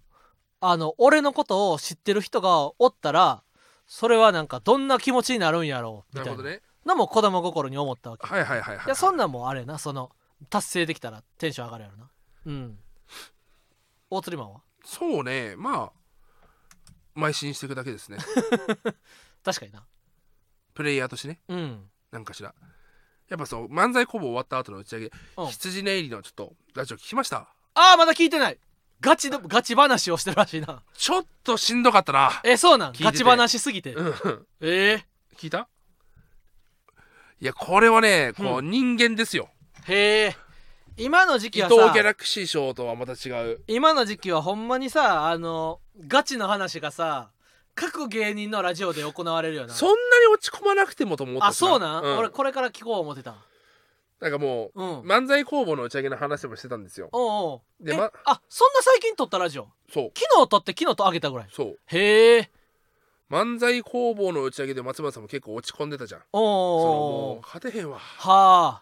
[0.70, 3.44] あの俺のことを知ってる人がおったら
[3.88, 6.44] それはなんかどんな気持ちになるんやろうみたいな。
[6.86, 8.90] のも子供心に思ったわけ、はいはいはいはいい。
[8.90, 9.80] やそんなんもあれやな。
[9.80, 10.12] その
[10.50, 12.10] 達成できたらテンション上がるやろな。
[12.46, 12.78] うん。
[14.12, 14.62] 大釣りマンは？
[14.84, 15.56] そうね。
[15.58, 15.92] ま
[17.16, 18.18] あ邁進していくだけですね。
[19.44, 19.84] 確かにな。
[20.76, 21.40] プレイヤーとしてね。
[21.48, 21.90] うん。
[22.12, 22.54] なんかしら。
[23.30, 25.12] やっぱそう漫才工房終わった後の打ち上げ。
[25.38, 25.48] うん。
[25.48, 27.48] 羊ネイリのちょっとラジオ聞きました？
[27.74, 28.60] ああまだ聞いてない
[29.02, 30.82] ガチのガチ話をしてるらしいな。
[30.94, 32.42] ちょっとしんどかったな。
[32.44, 32.92] えそうなん？
[32.92, 33.04] 聞いてて。
[33.04, 33.94] ガチ話すぎて。
[33.94, 34.14] うん。
[34.62, 35.04] え
[35.38, 35.68] 聞いた？
[37.42, 40.36] いやこれはねこう人間ですよ、ー、へえ。
[40.98, 43.62] 今の時伊期はさ藤ギャラクシー賞とはまた違う。
[43.68, 47.32] 今の時期はほんまにさあのガチの話がさ
[47.76, 51.48] 各芸人のラジオで行われるよなそんなに落ち込まなくてもと思った。
[51.48, 52.18] あそうなん、ん。
[52.18, 53.36] 俺これから聞こう思ってた
[54.22, 55.00] なんかもう、うん。
[55.02, 57.10] 漫才工房の打ち上げの話もしてたんですよ。
[57.12, 57.62] おうおう。
[57.82, 59.68] え、でまあそんな最近撮ったラジオ？
[59.92, 60.12] そう。
[60.18, 61.48] 昨日撮って昨日と上げたぐらい？
[61.52, 61.80] そう。
[61.88, 62.52] へえ。
[63.30, 66.22] 漫才工房の打ち上げで松村さんも結構落ち込んでたじゃん。
[66.32, 67.98] おうおうそのおうもう勝てへんわ。
[68.00, 68.82] は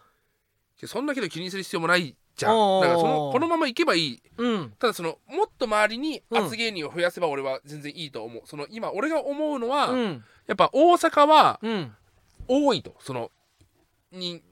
[0.86, 2.56] そんなけど気にする必要もないじゃん。
[2.56, 4.22] おーだからそのこのままいけばいい。
[4.36, 4.70] うん。
[4.78, 6.44] ただそのもっと周りにうん。
[6.44, 8.42] 圧芸人を増やせば俺は全然いいと思う。
[8.44, 10.24] その今俺が思うのは、うん。
[10.46, 11.92] やっぱ大阪はうん。
[12.46, 12.94] 多いと。
[13.00, 13.30] その
[14.12, 14.42] に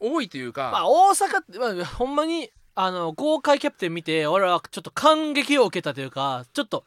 [0.00, 6.84] 多いというか、まあ大阪って、まあ、ほんまにあの豪快キャプテン見て俺はちょっと感激を受けたというかちょっと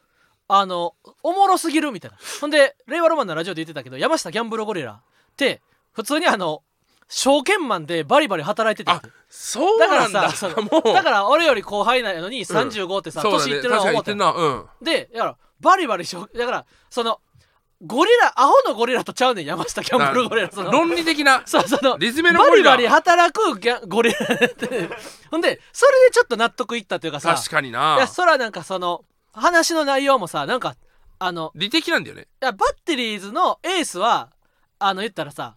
[0.48, 2.18] あのおもろすぎるみたいな。
[2.40, 5.00] ほんで令和ロマンのラジオで言ってたけど山下ギャンブルゴリラっ
[5.36, 6.62] て普通にあの
[7.08, 8.90] 証券マンでバリバリ働いてて。
[8.90, 10.22] あそうなんだ。
[10.22, 10.92] だからさそもう。
[10.92, 13.44] だから俺より後輩なのに35ってさ、そうだね。
[13.44, 14.32] 年いってるな確かに思って言ってんな。
[14.32, 14.84] うん。
[14.84, 17.20] でだからバリバリしょだからその
[17.86, 19.44] ゴリラアホのゴリラとちゃうねん。
[19.44, 24.88] 山下キャンプルゴリラその論理的なそうそのリズメのゴリラバリバリ働くギャゴリラって。
[25.30, 27.34] ほんでそれでちょっと納得いったというかさ。
[27.34, 30.76] 確かにいなやそらなんかその話の内容もさなんか
[31.18, 32.22] あの理的なんだよね。
[32.22, 34.30] いやバッテリーズのエースは
[34.78, 35.56] あの言ったらさ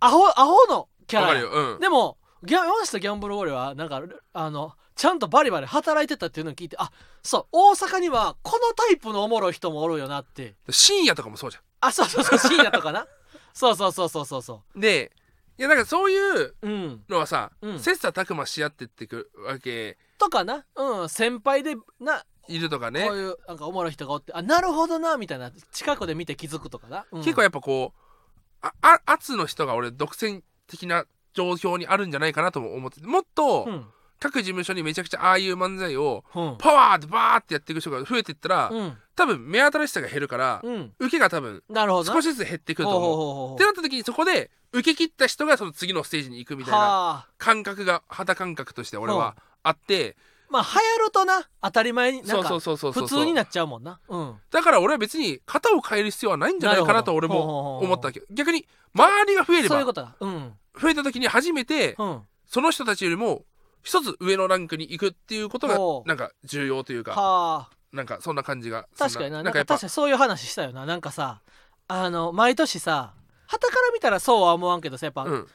[0.00, 1.80] アホアホのキャわラうん。
[1.80, 6.90] でもギャ山下ギャンブルゴリラはなんかあのちゃんとバリバリ働いてたっていうのを聞いてあ
[7.22, 10.54] そう大阪にはこのタイプのおもろい人もおるよなって。
[10.70, 13.06] 深夜とかもそうじゃあそうそうそう深夜とかな。
[13.52, 15.12] そうそうそうそうそうそんで
[15.58, 17.04] いやなんかそういうううん。
[17.08, 17.78] のはさ、うん。
[17.80, 19.96] 切磋琢磨し合ってってくわけ。
[20.18, 20.64] とかな。
[20.74, 23.06] うん先輩でないるとかね。
[23.06, 25.50] こういうなんかおもろい人がおってあなるほどなみたいな。
[25.72, 27.22] 近くで見て気づくとかな、うん。
[27.22, 31.04] 結構やっぱこうああ圧の人が俺独占的な
[31.34, 33.06] 状況にあるんじゃないかなとも思ってて。
[33.06, 33.86] もっとうん
[34.20, 36.56] 各事務所にめちゃくちゃああいう漫才をうん。
[36.58, 38.96] パワーでバーってやっていく人が増えていったら、うん。
[39.16, 40.92] 多分目新しさが減るから、うん。
[40.98, 42.14] 受けが多分なるほどな。
[42.14, 43.54] 少しずつ減ってくると思う。
[43.54, 47.28] ってなった時にそこで受け切った人がその次のステージに行くみたいなはあ。
[47.38, 50.16] 感覚が肌感覚として俺はあって。
[50.50, 50.68] まあ流
[51.02, 53.18] 行るとな当たり前になんかそうそうそうそうそう。
[53.20, 53.98] 普通になっちゃうもんな。
[54.08, 54.34] うん。
[54.50, 60.14] だから俺は別に型を変える必要はないんじゃないかなと俺も思ったわけ逆に周りが増えればそういうことだ。
[60.20, 60.52] うん。
[60.80, 62.20] 増えた時に初めてうん。
[62.46, 63.42] その人たちよりも
[63.84, 67.70] 一つ上のランクに行くっていうことがなんか重要というかはあ。
[67.92, 69.42] なんかそんな感じが確かにな。
[69.42, 69.74] なんかそんなんかやっぱ。
[69.74, 70.84] 確かにそういう話したよな。
[70.84, 71.42] なんかさ
[71.86, 73.14] あの毎年さ
[73.46, 75.46] 旗から見たらそうは思わんけどさやっぱ、うん。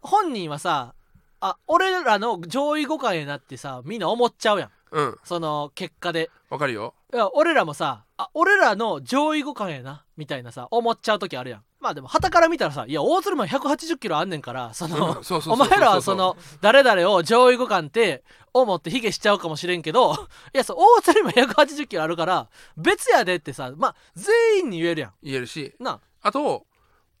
[0.00, 0.94] 本人はさ
[1.40, 4.70] あ俺らの上位互換やなってさみんな思っちゃうやん。
[4.90, 5.18] うん。
[5.22, 6.30] その結果で。
[6.48, 6.94] わかるよ。
[7.12, 20.14] いや俺らもさあ俺らの上位互換やなみたいなさ思っちゃう時あるやんまあでも旗から見たらさいや大鶴マン180キロあんねんからその、お前らはその誰々を上位互換って思って卑下しちゃうかもしれんけど
[20.54, 26.64] いやそう大鶴マン180キロあるから別やでってさまあ全員に言えるや言えるしんなあと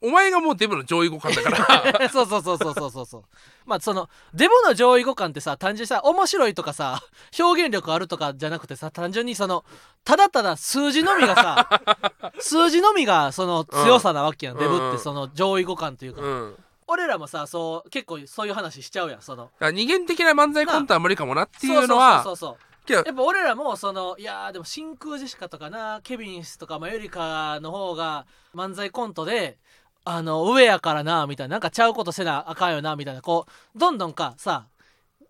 [0.04, 2.08] お前がもうデブの上位互換だから。
[2.12, 3.06] そうそうそうそうそうそう。
[3.06, 3.24] そう
[3.64, 7.02] まあそのデブの上位互換ってさ単純にさ面白いとかさ
[7.38, 9.64] 表現力あるとかじゃなくてさ単純にその
[10.04, 11.80] ただただ数字のみがさ
[12.38, 14.60] 数字のみがその強さなわけやん、うん。
[14.60, 16.56] デブってその上位互換というか、うん。
[16.86, 19.50] 俺らもさそう結構そういう話しちゃうやんその。
[19.60, 29.58] 二元的な漫才コントは無理かもなっていうのはそうそうそうそうやっぱ俺らもそのいやーでも真空ジェシカとかなケビンスとかマユリカの方が漫才コントで
[30.04, 31.54] あの上やからなみたいな。
[31.54, 33.22] なんかちゃうことせなあかんよなみたいな。
[33.22, 34.66] こうどんどんかさ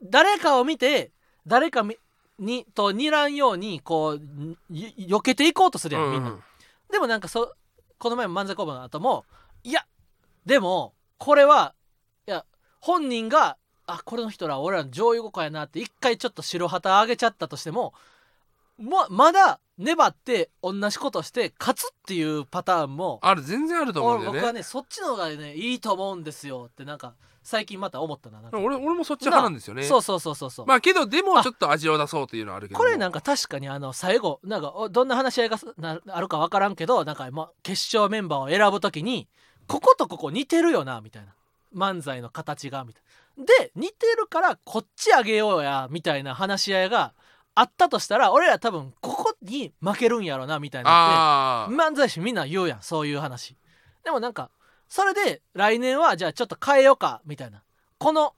[0.02, 1.12] 誰かを見て
[1.46, 1.96] 誰かみ
[2.38, 4.20] にと睨んようにこう
[4.70, 6.42] 避けていこうとするやんみんな、うん
[6.90, 7.54] でもなんかそ
[7.98, 9.24] この前も漫才工房の後も
[9.64, 9.84] いや
[10.46, 11.74] でもこれは
[12.28, 12.44] いや
[12.80, 13.56] 本人が
[13.86, 17.94] あこれの人ら俺らの上位互換やなって一回ちょっと白旗上げちゃったとしても
[18.78, 29.82] ままだ粘って同じことして勝つっていうパターンもある全然あると思うんだよ僕はねねそっちの方がねいいと思うんですよってなんか最近また思ったな俺俺もそっち派なんですよね。
[29.82, 35.58] そうそうそうそうそう、まあけどでもちょっと味を出そうというのはあるけどこれなんか確かにあの最後なんかおどんな話し合いが
[36.08, 39.28] あるか分からんけどなんかま決勝メンバーを選ぶときに
[39.66, 41.34] こことここ似てるよなみたいな。
[41.74, 43.02] 漫才の形がみたい
[43.36, 43.44] な。
[43.44, 47.12] で似てるからこっちあげようやみたいな話し合いが
[47.54, 53.56] あったとしたら俺ら多分ここに負けるんやろなみたいになあって漫才師みんな言うやんそういう話。
[54.04, 54.50] でもなんか
[54.88, 57.62] それで来年はじゃあちょっと変えようかみたいな。
[57.98, 58.34] この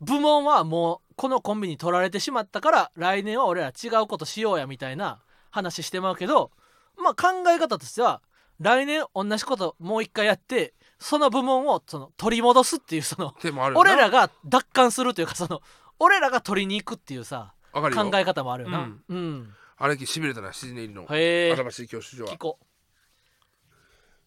[0.00, 6.50] 部門はもうこのコンビに取られてしまったから来年は俺ら違うことしようやみたいな話してまうけど
[6.96, 8.20] まあ考え方としては
[8.60, 13.34] 来年同じこともう一回やってその部門をその取り戻すっていうその
[13.78, 15.60] 俺らが奪還するというかその
[15.98, 18.10] 俺らが取りに行くっていうさわかるよ。
[18.10, 18.78] 考え方もあるよな。
[18.80, 19.02] うん。
[19.08, 21.56] うん、あれしびれたな七時寝入りのへえ。
[21.56, 22.32] 新しい教習所は。
[22.32, 22.58] 聞こ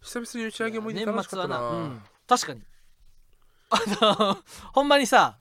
[0.02, 1.70] 久々に打ち上げも年楽しか末はな、ったな。
[1.72, 2.62] うん、確かに。
[3.70, 4.38] あの
[4.74, 5.38] ほんまにさ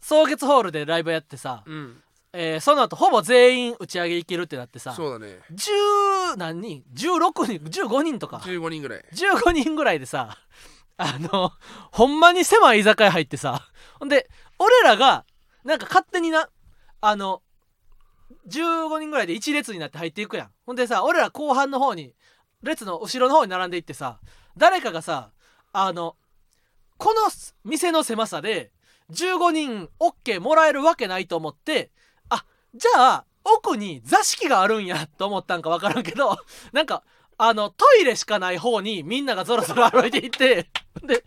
[0.00, 2.02] 草月ホールでライブやってさ、うん。
[2.34, 5.40] えーその後ほぼ全員打ち上げ行けるってなってさそうだね。
[5.52, 8.38] 10何人16人15人とか。
[8.38, 9.04] 15人ぐらい。
[9.12, 10.38] 15人ぐらいでさ
[10.96, 11.52] あの
[11.90, 15.24] ほんまに狭い居酒屋入ってさほんで俺らが
[15.64, 16.48] なんか勝手にな
[17.02, 17.42] あの
[18.48, 20.50] 15人ぐらいで1列になって入っていくやん。
[20.64, 22.14] ほんでさ俺ら後半の方に
[22.62, 24.20] 列の後ろの方に並んでいってさ
[24.56, 25.30] 誰かがさ
[25.72, 26.16] あの
[26.96, 27.20] この
[27.64, 28.70] 店の狭さで
[29.10, 31.90] 15人 OK もらえるわけないと思って
[32.28, 36.38] あじゃあ奥に座敷があるんやと思ったんか分からんけど
[36.72, 37.02] なんか
[37.36, 40.68] あのトイレしかない方にみんながぞろぞろ歩いていって
[41.02, 41.24] で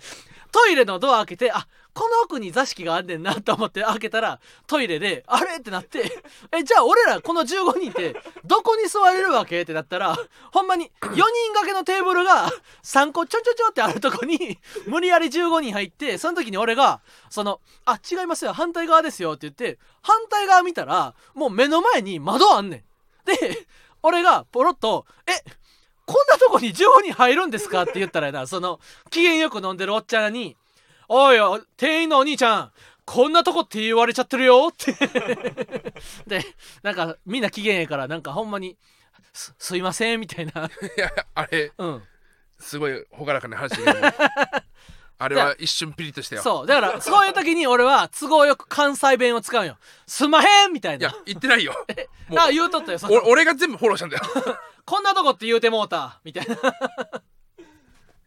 [0.51, 5.55] トイレのドア開けてあこの奥に座敷があんねんなと思って開けたらトイレであれ？
[5.55, 9.61] ってなってえじゃあ俺らこの15人ってどこに座れるわけ？
[9.61, 10.13] ってなったら
[10.51, 11.15] ほんまに4人
[11.53, 12.51] 掛けのテーブルが
[12.83, 22.83] 3個ちょちょちょってあるとこに無理やり15人入ってその時に俺がその「あ違いますよ反対側ですよ」って言って反対側見たらもう目の前に窓あんねん。
[23.25, 23.67] で
[24.03, 25.31] 俺がポロッと「え
[26.05, 30.57] こんなとこに15人入るんですか?」って言ったらやなその機嫌よく飲んでるおっちゃんに
[31.07, 32.71] 「おいお店員のお兄ちゃん
[33.05, 34.93] こんなとこって言われちゃってるよ」っ て
[36.27, 36.43] で
[36.83, 38.77] なんかみんな機嫌やからなんかほんまに
[39.33, 40.51] 「すすいません」みたいな。
[40.51, 42.03] いやあれうん。
[42.59, 44.13] すごい朗らかな話だけども
[45.17, 46.41] あれは一瞬ピリッとしたよ。
[46.41, 46.67] そう。
[46.67, 51.73] だからそういう時に俺は都合よく関西弁を使うんよ「すんまへん」みたいいやな言ってないよ。
[52.37, 54.23] あ言うとったよ俺が全部フォローしたんだよ。
[54.85, 56.57] こんなとこって言うてもうたみたいな。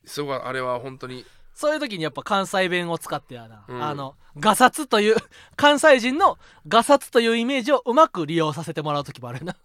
[0.04, 1.26] すごいあれは本当に
[1.58, 3.82] そういう時にやっぱ関西弁を使ってやな、うん。
[3.82, 5.16] あのガサツという
[5.56, 9.56] 関西人のガサツというイメージをうまく利用させてもらう時もあるな。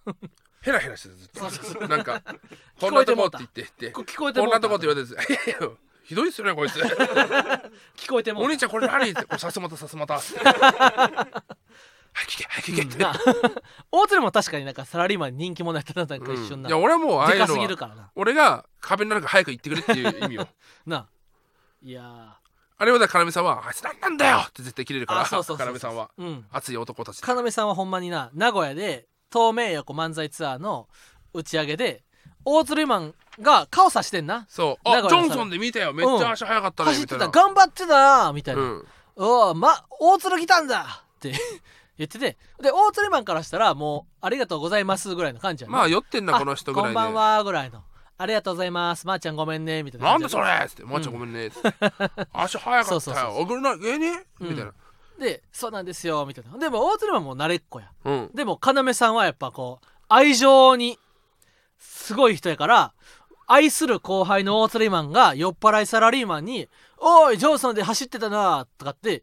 [0.62, 1.88] ヘラヘラしてたずっと。
[1.88, 2.24] なんか
[2.82, 3.92] こ聞んなとこって言って言って。
[3.92, 5.14] こ聞こえてもこんなとこって言われて
[6.04, 6.80] ひどいっすよねこいつ。
[7.96, 10.20] 聞こえてもお兄ちゃんこれ何ってさすまたさすまた。
[10.20, 10.32] 早
[12.26, 13.14] く聞け早く聞けって、な
[13.92, 16.74] 大鶴も確かになんかサラリーマンに人気者やったななんか一瞬な、うん。
[16.74, 18.10] いや俺はもうああいうのはぎるからな。
[18.16, 20.48] 俺が壁の中早く行ってくれっていう意味よ。
[20.88, 21.08] な
[21.84, 22.38] いや
[22.78, 25.74] あれはだから要さんは「あいつ何なんだよ!」って絶対切れるからあそうそうそうそう。
[25.74, 26.10] 要さんは。
[26.18, 26.46] ーうん。
[26.52, 30.88] 熱い男たち要さんはほんまにな名古屋で東名横漫才ツアーの
[31.34, 32.04] 打ち上げで
[32.46, 34.46] 大鶴マンが顔さしてんな。
[34.50, 34.90] そう。
[34.90, 35.94] 名古屋のあジョンソンで見たよ。
[35.94, 37.48] めっちゃ足早かったね走ってたみたいな。
[37.48, 38.88] 頑張ってたなみたいな、うん。
[39.16, 41.34] おおま大鶴来たんだって
[41.98, 42.38] 言ってて。
[42.62, 45.74] で大鶴マンからしたらもうありがとうございますぐらいの感じやね。
[45.74, 46.96] まあ酔ってんなこの人ぐらいで。
[46.96, 47.84] こんばんはぐらいの
[48.24, 49.06] ありがとうございます。
[49.06, 49.84] まー、ちゃんごめんね。
[49.84, 51.74] みたいななんだそれっつって「まーちゃんごめんね」っつって
[52.32, 53.36] 「足早かったよ。
[53.38, 54.72] 送るな芸人?」みたいな。
[55.20, 56.26] でそうなんですよ。
[56.26, 56.58] みたいな。
[56.58, 57.92] でも大鶴マンも慣れっこや。
[58.06, 58.32] うん。
[58.34, 60.98] でも要さんはやっぱこう愛情に
[61.80, 62.94] すごい人やから
[63.46, 69.22] 愛する後輩の大釣りマンが酔っ払いサラリーマンに「おいジョンソンで走ってたな」とかって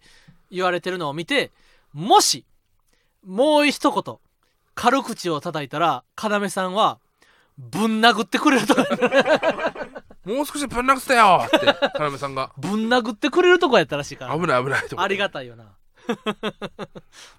[0.50, 1.52] 言われてるのを見て
[1.94, 2.44] もし
[3.24, 4.16] もう一言
[4.74, 6.98] 軽口を叩いたら要さんは
[7.60, 8.84] ぶん殴ってくれるとか
[10.24, 11.42] もう少しぶん殴ってたよ。
[11.44, 11.58] って
[11.98, 12.52] 要さんが。
[12.56, 14.34] ぶん殴ってくれるとこやったらしいから。
[14.38, 15.76] 危ない危ないとありがたいよな。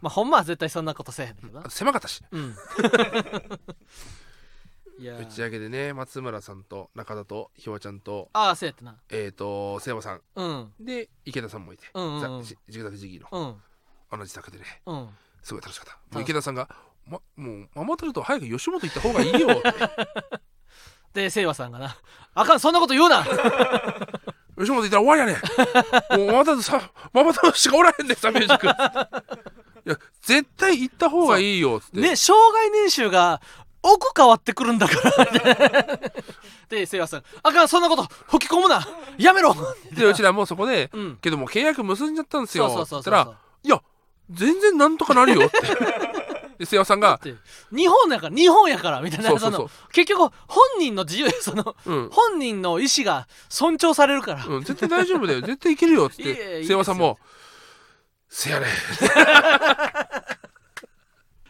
[0.02, 1.70] まあほんまは絶対そんなことせえへんけどな。
[1.70, 2.56] 狭かったしうん。
[5.00, 8.98] いや打ち上げでね松村さんと中田とひわちゃんとああそうやったな。
[9.10, 10.22] えっと瀬山さん。
[10.36, 10.74] うん。
[10.80, 11.88] で池田さんもいて。
[11.94, 12.44] うんうんうん。
[12.44, 13.28] ザジグザグジギーの。
[14.12, 14.20] うん。
[14.20, 14.82] 同じ作でね。
[14.86, 15.10] うん。
[15.42, 16.22] すごい楽しかった。
[16.22, 16.70] 池田さんが
[17.08, 19.48] まもうママタルト早く吉本行った方がいいよ。
[19.50, 19.62] っ
[21.14, 21.98] てで清和さんがな
[22.36, 23.24] 「あかんそんなこと言うな!
[24.58, 26.20] 吉本行ったら終わりやねん。
[26.20, 28.68] もうママさママタルトしかおらへんねんさミュージック
[29.88, 31.98] いや絶対行った方がいいよっつ」って。
[32.00, 33.42] ね障害年収が
[33.84, 36.00] 奥変わってくるんだから。
[36.70, 38.88] で清和さん「あかんそんなこと吹き込むな。
[39.18, 39.54] やめろ!
[39.92, 41.18] でうちらもそこで」うん。
[41.18, 42.70] けどもう契約結んじゃったんですよ。
[42.70, 43.34] そうそうっつったらそう。
[43.34, 43.82] そういや
[44.30, 45.60] 全然なんとかなるよって
[46.62, 47.20] で瀬山さんが
[47.72, 49.62] 日本やから日本やからみたいなそうそうそう。
[49.64, 52.10] の結局本人の自由そのうん。
[52.12, 55.42] 本人の意思が尊重されるから、うん、絶対大丈夫だよ。
[55.48, 57.18] 絶対いけるよっつって瀬山さんも
[58.30, 58.70] 「せやねん」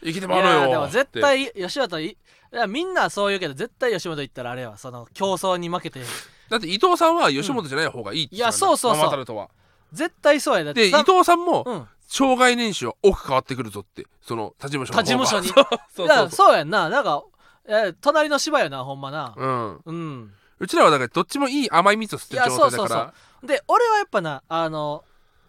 [0.02, 2.16] 生きていまうのよやでも絶対吉本いい
[2.50, 6.00] やみんなそう言うけど絶対吉本行ったらあれはその競争に負けて。
[6.48, 9.48] だって伊藤さんは吉本じゃない方がいいって言ってたからいやそうそうそう。
[9.92, 10.64] 絶対そうや。
[10.64, 15.48] だってで伊さ藤さんもうん障害年収は奥変わってくるぞってその他事務所の他事務所に。
[15.48, 16.30] そうそうそう。
[16.30, 16.90] そうやんな。
[16.90, 17.22] なんか
[17.64, 19.32] え隣の芝やなほんまな。
[19.34, 19.80] うん。
[19.86, 20.34] うん。
[20.58, 25.04] うちらはだからどっちもいい甘い蜜を吸ってるいや状態だそうそうからで俺はやっぱなあの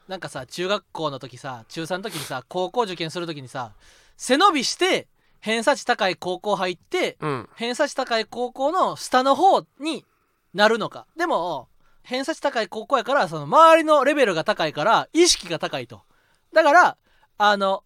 [0.08, 3.74] なんかさ中学校の時さ中3の時にさ高校受験する時にさ
[4.18, 5.08] 背伸びして
[5.40, 7.50] 偏差値高い高校入ってうん。
[7.56, 10.06] 偏差値高い高校の下の方に
[10.54, 11.08] なるのか。
[11.18, 11.68] でも
[12.04, 16.02] 偏差値高い高校やからその周りのレベルが高いから意識が高いと
[16.54, 16.98] だから
[17.38, 17.84] あの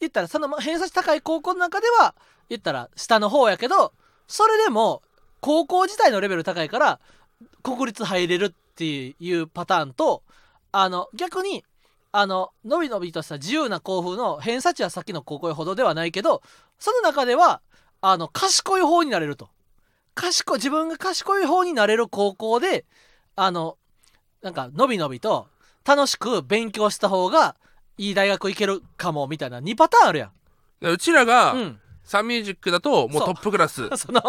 [0.00, 2.14] 言ったらその偏差値高い高校の中では
[2.48, 3.92] 言ったら下の方やけど
[4.28, 5.02] それでも
[5.40, 7.00] 高校自体のレベル高いから
[7.62, 10.22] 国立入れるっていうパターンと
[10.72, 11.64] あの逆に
[12.12, 16.42] あののびのびとした自由な校風の偏差値はさっきの高校ほどではないけど
[16.78, 17.60] その中では
[18.00, 19.48] あの賢い方になれると。
[20.14, 22.84] 賢自分が賢い方になれる高校で
[23.34, 23.76] あの
[24.42, 25.48] なんかのびのびと
[25.84, 27.56] 楽しく勉強した方が
[27.96, 29.60] いい大学行けるかもみたいな。
[29.60, 30.30] 2パターンあるやん。
[30.80, 33.88] でうちらがうん、サンミュージックだともうトップクラス。
[33.96, 34.20] その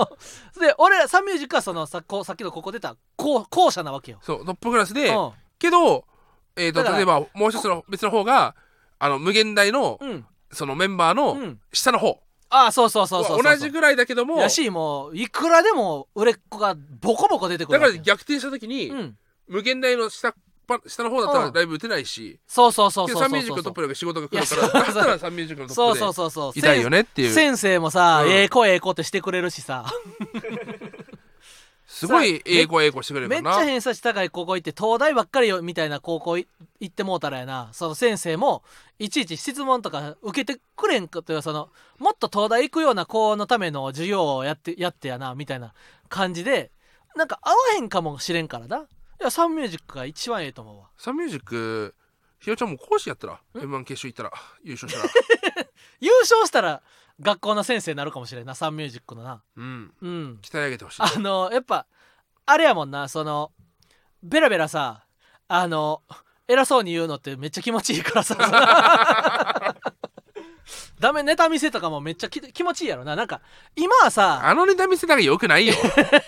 [0.59, 4.19] で俺らサンミュージックはそのさこうさっきのここ出た後後者なわけよ。
[4.21, 5.31] そうトップクラスでうん。
[5.59, 6.05] けど
[6.55, 8.55] えー、と例えばもう一つの別の方が
[8.97, 10.25] あの無限大のうん。
[10.51, 11.59] そのメンバーうのん。
[11.73, 12.21] 下の方。
[12.49, 13.43] ああそうそうそうそうそう。
[13.43, 19.17] 同じぐらいだけどもやしもういくらでも売れっ子がボコボコ出てくるだから逆転した時に、うん。
[19.47, 20.33] 無限大の下っ
[20.65, 21.45] ぱ下の方だったうん。
[21.45, 23.29] らライブ打てないし、そうそうそうでそうそう。
[23.29, 24.83] サンミュージックのトップだけ仕事が来るから。
[24.83, 26.53] だったらサンミュージックのトそうそうップそうそう。
[26.53, 27.33] でいたいよねっていう。
[27.33, 28.31] 先生もさ、うん。
[28.31, 29.85] ええ子ええ子ってしてくれるしさ。
[31.87, 36.47] すごい英語英語してくれるめっちからなゃ偏差値高い高校行って東大ばっかりよみたいな高校い
[36.81, 37.69] 行ってもうたらやな。
[37.71, 38.63] その先生も
[38.99, 45.73] いちいち質問とか受けてくれんかというかそのもっと東大行くような子のための授業をやってやってやなみたいな
[46.09, 46.71] 感じで
[47.15, 48.85] なんか合わへんかもしれんからな
[49.21, 50.89] いやサンミュージックが一番ええと思うわ。
[50.97, 51.95] サンミュージック
[52.39, 54.31] ひよちゃんも講師やったら M1 決勝行ったら
[54.63, 55.09] 優勝したら。
[55.99, 56.81] 優勝したら
[57.21, 59.41] 学校の先生になるかもしれんなサンミュージックのな。
[59.55, 59.93] うん。
[60.01, 60.39] うん。
[60.41, 61.01] 鍛え上げてほしい。
[61.01, 61.87] あのやっぱ
[62.45, 63.51] あれやもんなその
[64.21, 65.05] ベラベラさ
[65.47, 66.03] あの
[66.47, 68.35] 偉そうに言うのってめっちゃ気持ちいいからさ
[70.99, 73.15] ダメネタ見せとかもめっちゃき気持ちいいやろな。
[73.15, 73.41] なんか
[73.75, 75.73] 今はさあのネタ見せたらよくないよ。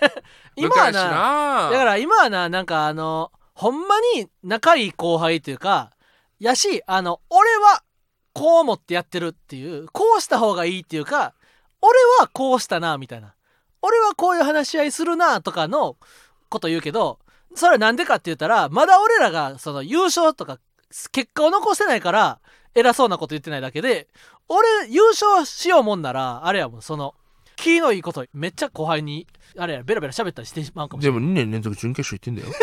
[0.56, 1.70] 今は昔なな。
[1.72, 5.92] だから今はななんかあのほんまに仲いい後輩というか
[6.40, 7.84] やしあの俺は
[8.34, 11.34] こう思ってやってるっていうこうした方がいいっていうか
[11.82, 13.34] 俺はこうしたなみたいな。
[13.82, 15.98] 俺はこういう話し合いするなとかの
[16.50, 17.20] こと言うけど
[17.56, 20.60] それはなんでかって言ったらまだ俺らがその優勝とか
[21.12, 22.40] 結果を残してないから
[22.80, 24.08] 偉そうなこと言ってないだけで
[24.48, 27.16] 俺優勝しようもんならあれやもんその
[27.56, 29.26] 気のいいことめっちゃ後輩に
[29.58, 32.50] あれやベラベラ喋ったりしてしまうかもしれないでも2年連続準決勝行ってんだよ。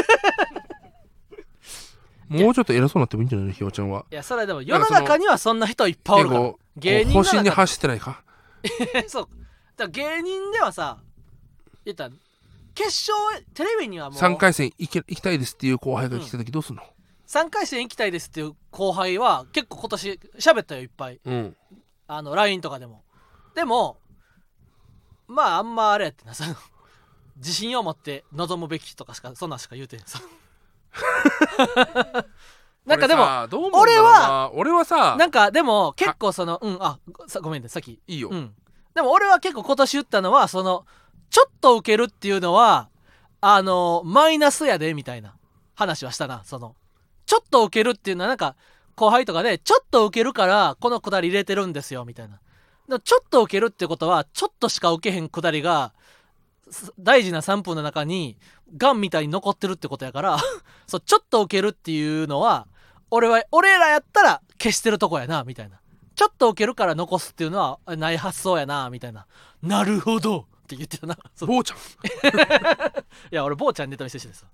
[2.28, 3.52] もうちょっと偉そうになってもいいんじゃないの？
[3.52, 4.06] ひよちゃんは。
[4.10, 6.52] いやそれはでも世の中にはそんな人いっぱいおるから。
[6.76, 8.22] 芸人方針にの中走ってないか？
[8.92, 9.24] で そう。
[9.24, 9.34] だか
[9.84, 10.98] ら芸人ではさ
[11.84, 12.10] 言ったら
[12.74, 14.18] 決勝テレビにはもう。
[14.20, 16.82] 3回戦行け行きたいですっていう後輩が来た時どうすんの？
[17.26, 21.20] 3回戦行きたいですっていう後輩は結構今年喋ったよいっぱい。
[21.24, 21.56] うん。
[22.06, 23.02] あの LINE とかでも。
[23.54, 23.98] でも
[25.26, 26.54] まああんまあれやってなその
[27.36, 30.20] 自信を持って臨むべきとかしかそんなんしか言うてんさ。
[32.84, 34.50] なんかでも俺さどう思うんだろうな。
[34.52, 38.00] 俺はさなんかでも結構そのうんあさごめんねさっき。
[38.06, 38.54] いいよ、うん、
[38.94, 40.86] でも俺は結構今年言ったのはその
[41.30, 42.90] ちょっと受けるっていうのは
[43.40, 45.34] あのマイナスやでみたいな
[45.74, 46.76] 話はしたなその
[47.34, 48.54] ちょっと受けるっていうのはなんか
[48.94, 52.38] 後輩とかでちょっと受けるからこのくだり入れてるんですよみたいな。
[52.86, 55.92] でもちょっと受けるってことはちょっとしか受けへんくだりが
[56.70, 58.36] す大事な3分の中に
[58.76, 60.38] ガンみたいに残ってるってことやから
[60.86, 62.68] そうちょっと受けるっていうのは
[63.10, 65.80] 俺は俺らやったら消してるとこやなみたいな。
[66.14, 69.26] ちょっと受けるから残すっていうのはあない発想やなみたいな。
[69.60, 71.18] なるほどって言ってたな。
[71.34, 71.48] そう。
[71.48, 71.78] 坊ちゃん。
[73.32, 74.46] いや俺坊ちゃんネタ見せしてさ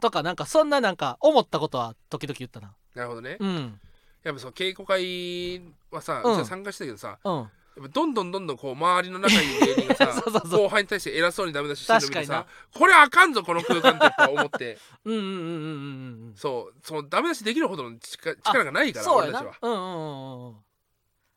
[0.00, 2.74] とかなんかそんななんか思ったことは時々言ったな。
[2.94, 3.80] なるほどね、うん。
[4.22, 6.44] やっぱその稽古会はさ、うん。
[6.44, 7.34] 参加したけどさうん。
[7.34, 7.48] やっ
[7.82, 12.46] ぱどんどんどんどんこう周りの仲いい芸人がさ 後輩に対して偉そうにダメ出ししてるの見て確かさ
[12.78, 14.78] これあかんぞこの空間って思って。
[15.04, 16.34] うんうんうんうんうんうん。
[16.36, 19.40] そうそのダメ出しできるほどの力力がないからそうやな。
[19.40, 20.56] うんうんうん。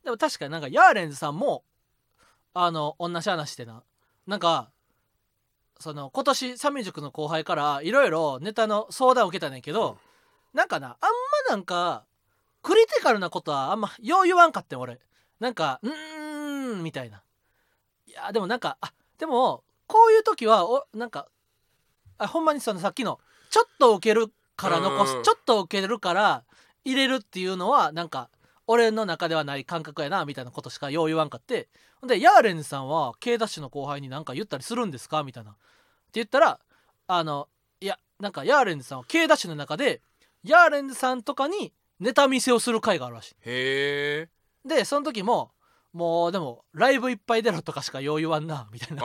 [0.04, 1.64] でも確かになんかヤーレンズさんも
[2.54, 3.84] あの同じ話してな。
[4.26, 4.73] なんか
[5.84, 9.98] その今年サミュージックの後輩からいろいろネタの相談を受けたねんけど、
[10.54, 10.94] なんかなあん
[11.50, 12.06] まなんか
[12.62, 15.00] クリティカルなことはあんまよう言わんかってん俺。
[15.40, 17.22] なんかうーんみたいな。
[18.08, 21.28] いやでもなんかあでもこういう時はおなんか
[22.18, 23.20] あほんまにそのさっきの
[23.50, 26.44] ちょっと受けるから残すうんちょっと受けるから
[26.86, 28.30] 入れるっていうのはなんか
[28.66, 31.68] 俺の中ではない感覚やなみたいなことしかよう言わんかって。
[32.00, 35.24] ほんでヤーレンズさんは K ダッシュの後輩に何か言ったりするんですか？
[35.24, 35.56] みたいな
[36.20, 36.60] 言ったら
[37.08, 37.48] あの
[37.82, 40.02] いやなんかヤーレンズさんは K ダッシュの中で
[40.44, 44.30] ヤーレンズさんとかにネタ見せをする会があるらしへえ。
[44.66, 45.52] いでその時も
[45.94, 49.02] もうでもライブいっぱい出ろとかしかよう言わんなみたいな。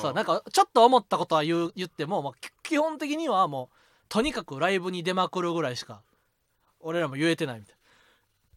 [0.00, 3.76] そうなんかちょっと思ったことは言う言っても、まあ、き基本的にはもう
[4.08, 6.02] とにかくライブに出まくるぐらいしか
[6.80, 7.80] 俺らも言えてないみたいな。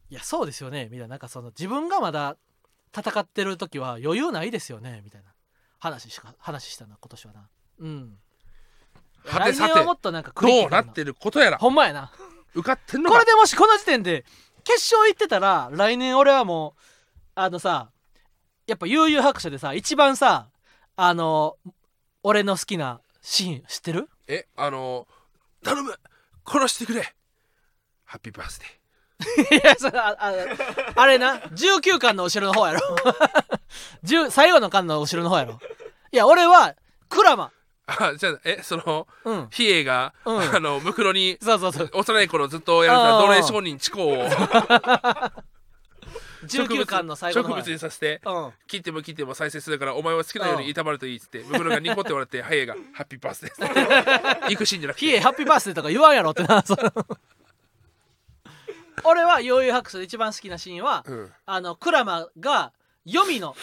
[0.09, 1.07] いやそうですよねみたいな。
[1.07, 2.37] なんかその自分がまだ
[2.97, 5.27] 戦ってる時は余裕ないですよねみたいな
[5.79, 7.49] 話しか話したな今年はな
[7.79, 8.17] うん。
[9.25, 11.57] はてさもっとなんかどうなってることやら。
[11.57, 12.11] ほんまやな。
[12.53, 13.15] 受かってんのか。
[13.15, 14.23] これでもしこの時点で
[14.63, 16.81] 決勝行ってたら来年俺はもう
[17.35, 17.89] あのさ
[18.65, 20.47] やっぱ悠々白書でさ一番さ
[20.95, 21.57] あの
[22.23, 24.09] 俺の好きなシーン知ってる？
[24.27, 25.07] えあの
[25.63, 25.93] 頼む
[26.45, 27.13] 殺してくれ。
[28.05, 28.65] ハッピーバースデ
[29.57, 30.33] いやそれああ
[30.95, 32.95] あれな19巻の後ろの方やろ。
[34.05, 35.59] 10最後の巻の後ろの方やろ。
[36.11, 36.75] いや俺は
[37.09, 37.51] クラマ
[37.87, 39.47] あじゃあえそのうん。
[39.49, 40.39] 比叡が、うん。
[40.39, 41.89] あのムクロにそうそうそう。
[41.93, 43.27] 幼い頃ずっとやるあー。
[43.27, 44.27] 奴隷商人チコを。
[46.45, 48.51] 19巻の最後の植方物にさせてうん。
[48.67, 54.49] 切っても切っても再生するからお前は好きなように炒まるといいっつってムクロがニコって笑ってハイエがハッピーバースデー。
[54.51, 55.05] 行くシーンじゃなくて。
[55.05, 56.91] ヒエハッピーバースデーとか言わんやろってなその。
[59.03, 61.31] 俺は悠々白書で一番好きなシーンはうん。
[61.45, 62.73] あのクラマが
[63.05, 63.55] 黄泉の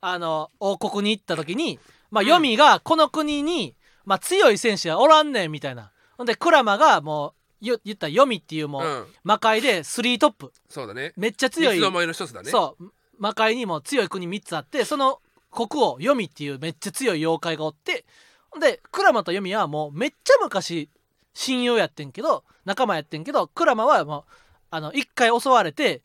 [0.00, 1.78] あの王国に行った時に
[2.10, 5.92] まあ黄泉がこの国に、まあ、強い選手はおらんねんみたいな。
[6.16, 9.06] ほんでクラマがもう言言ったら黄泉っていうもう、うん。
[9.24, 10.52] 魔界でスリートップ。
[10.68, 11.12] そうだね。
[11.16, 11.74] めっちゃ強い。
[11.74, 12.50] 三つどもえの一つだね。
[12.50, 12.92] そう。
[13.18, 18.04] 魔界にも強い国3つあってその国王黄泉っていうめっちゃ強い妖怪がおって
[18.50, 20.90] ほんでクラマと黄泉はもうめっちゃ昔
[21.34, 24.24] 親友やってんけど仲間やってんけどクラマはもう
[24.70, 26.02] あの一回襲われて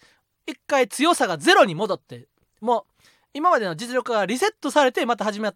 [0.47, 2.27] 一回強さがゼロに戻って
[2.61, 5.51] もう今までの実力がリセットされてまた始め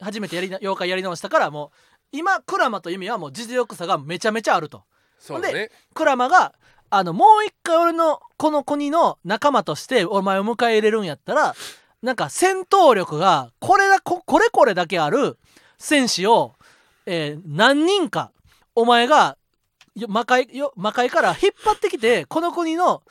[0.00, 1.70] 初めてやりな妖怪やり直したからもう
[2.12, 4.84] 今クラマとユミはもう実力差がめちゃめちゃあると。
[5.18, 5.70] そうだね。
[5.94, 6.54] クラマが
[6.90, 11.54] あのもう一回俺のこの国の仲間としてお前を迎え入れるんやったら
[12.02, 15.38] なんか戦闘力がこれだここれこれだけある
[15.78, 16.54] 戦士を、
[17.06, 18.30] えー何人か
[18.76, 19.36] お前が
[19.96, 23.02] よ魔界よ魔界から引っ張ってきてこの国の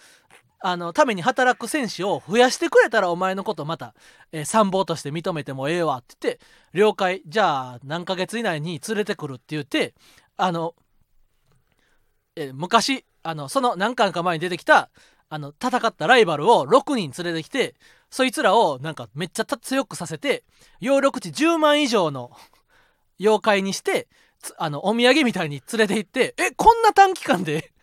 [0.65, 3.93] あのために働く戦士を増やしてくれたらお前のことまた、
[4.31, 6.39] えー参謀として認めてもええわって言って
[6.73, 7.21] 了解。
[7.27, 9.93] じゃあ何ヶ月以内に連れてくるって言って
[10.37, 10.73] あの、
[12.37, 14.89] えー昔あのその何巻か前に出てきた
[15.29, 17.75] あの戦ったライバルを6人連れてきて
[18.09, 20.43] そいつらをなんかめっちゃ強くさせて
[20.79, 22.31] 葉緑地10万以上の
[23.19, 24.07] 妖怪にして
[24.57, 27.73] あのお土産みたいに連れて行ってえこんな短期間で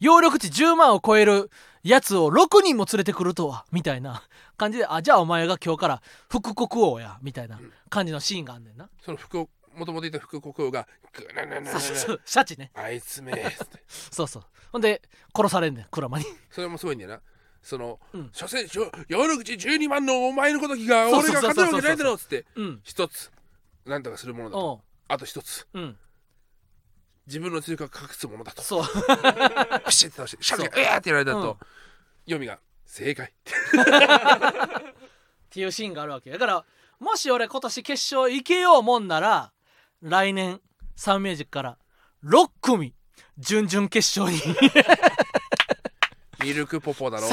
[0.00, 1.50] 葉緑地10万を超える
[1.82, 4.22] やつを6人も連れてくるとはみたいな。
[4.56, 7.58] 感じであじゃあお前が今日から副国王やみたいな
[7.88, 12.70] 感じのシーンがあんねんな、その副もともといた副国王がグななななそうそうそうシャチね。
[12.74, 13.32] あいつめ
[13.88, 14.44] そうそう。
[14.70, 15.02] ほんで
[15.34, 16.24] 殺されんねんクラマに。
[16.50, 17.20] それもすごいんだよな。
[17.62, 18.30] その、うん。
[18.32, 22.44] 所詮しょ夜口12万のお前のごときが俺が勝てるわけないだろうっつって。
[22.54, 22.80] うん。
[22.84, 23.30] 一つ
[23.84, 24.80] なんとかするものだと。
[25.08, 25.66] あと一つ。
[25.72, 25.98] うん
[27.26, 28.62] 自分の強さを隠すものだと。
[28.62, 28.84] そう。
[29.86, 31.42] ピシッて倒してシャキッうわーってやられたうん。
[31.42, 31.58] と
[32.24, 33.32] 読みが正解。
[33.32, 33.32] っ
[35.50, 36.64] ていうシーンがあるわけだから
[36.98, 39.52] もし俺今年決勝行けようもんなら
[40.00, 40.60] 来年
[40.96, 41.78] サンミュージックから
[42.24, 42.94] 6組
[43.38, 44.40] 準々決勝に。
[46.42, 47.28] ミルクポポだろ？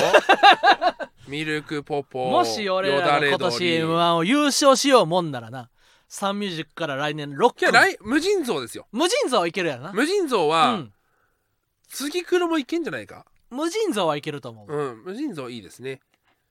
[1.27, 5.69] ミルクポポもし俺らが今年よ m だれ1を優勝しようもんならな
[6.09, 8.87] サンミュージックから来年6いや組来無尽蔵ですよ。
[8.91, 9.93] 無尽蔵はいけるやろな。
[9.93, 10.91] 無尽蔵うは、ん、
[11.87, 13.25] 次来るもいけんじゃないか？
[13.49, 16.01] 無尽蔵はいけると思う、うん無尽蔵いいですね。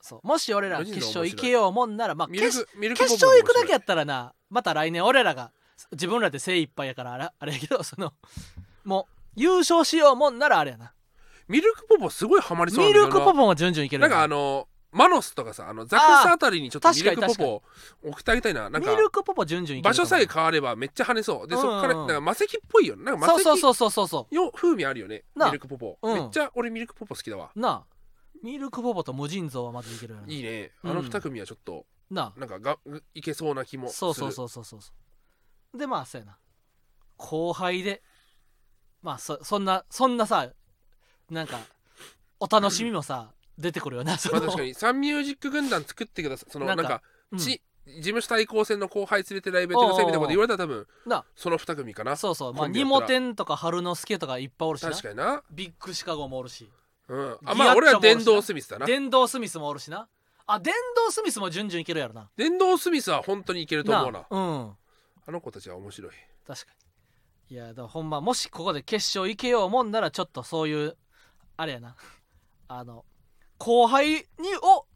[0.00, 0.26] そう。
[0.26, 5.50] もし俺ら決勝行けようもんならまあミル決クミルクポ決ポ勝行くだけやったらなまた来年俺らが
[5.92, 8.12] 自分らで精一杯やからあれあれやけどその
[8.84, 10.92] もう優勝しようもんならあれやな。
[11.48, 14.06] ミルクポポすごいハマりそうなんミルクポポも順々いけるな。
[14.08, 17.62] んやかあのマノスとかさあのザクスあたりにちょっとミルクポポを
[18.04, 18.70] 送ってあげたいな。
[18.70, 21.48] なんかミルクポポ順々場所さえと変わればめっちゃ跳ねそう。
[21.48, 21.72] でうんうんうん。
[21.72, 23.04] そっからなんか魔石っぽいよね。
[23.04, 25.24] なんか魔石そうそうそうそうそうそよ風味あるよね。
[25.36, 25.98] なミルクポポ。
[26.00, 26.14] うん。
[26.14, 27.50] めっちゃ俺ミルクポポ好きだわ。
[27.54, 27.84] うなあ。
[28.42, 30.72] ミルクポポと無尽蔵はまずいけるやろないいね。
[30.82, 32.78] うんあの二組はちょっとななんかが
[33.14, 34.10] いけそうな気もする。
[34.10, 34.92] あそうそうそうそうそうそ
[35.74, 35.78] う。
[35.78, 36.38] でまあそうやな。
[37.16, 38.02] 後輩で。
[39.02, 40.50] まあそそんなそんなさ
[41.30, 41.60] なんか
[42.40, 44.74] お楽しみもさ出てくるよなまあ確かに。
[44.74, 46.50] サンミュージック軍団作ってください。
[46.50, 47.02] そのなかなんんか
[47.32, 47.38] うん。
[47.38, 52.16] ち事務所対抗戦の後輩連れてライブやってくださいみたいなこと言われたら多分なその二組かな。
[52.16, 52.52] そうそう。
[52.52, 52.96] まあコンビやったら。
[52.96, 54.90] ニモテンとか春之助とかいっぱいおるしな。
[54.90, 55.42] 確かにな。
[55.50, 56.70] ビッグシカゴもおるし。
[57.08, 57.18] うん。
[57.20, 58.86] あギアッチョまあ俺は電動スミスだな。
[58.86, 60.08] 電動スミスもおるしな。
[60.46, 62.30] あ電動スミスも順々いけるやろな。
[62.36, 64.26] 電動スミスは本当にいけると思うな。
[64.30, 64.70] うん。
[65.26, 66.12] あの子たちは面白い。
[66.46, 66.72] 確か
[67.50, 67.56] に。
[67.56, 70.96] いやだからほんまもしここで決勝行けようもんならちょっとそういう
[71.56, 71.96] あれやな。
[72.68, 73.04] あの
[73.58, 74.24] 後輩に
[74.62, 74.86] を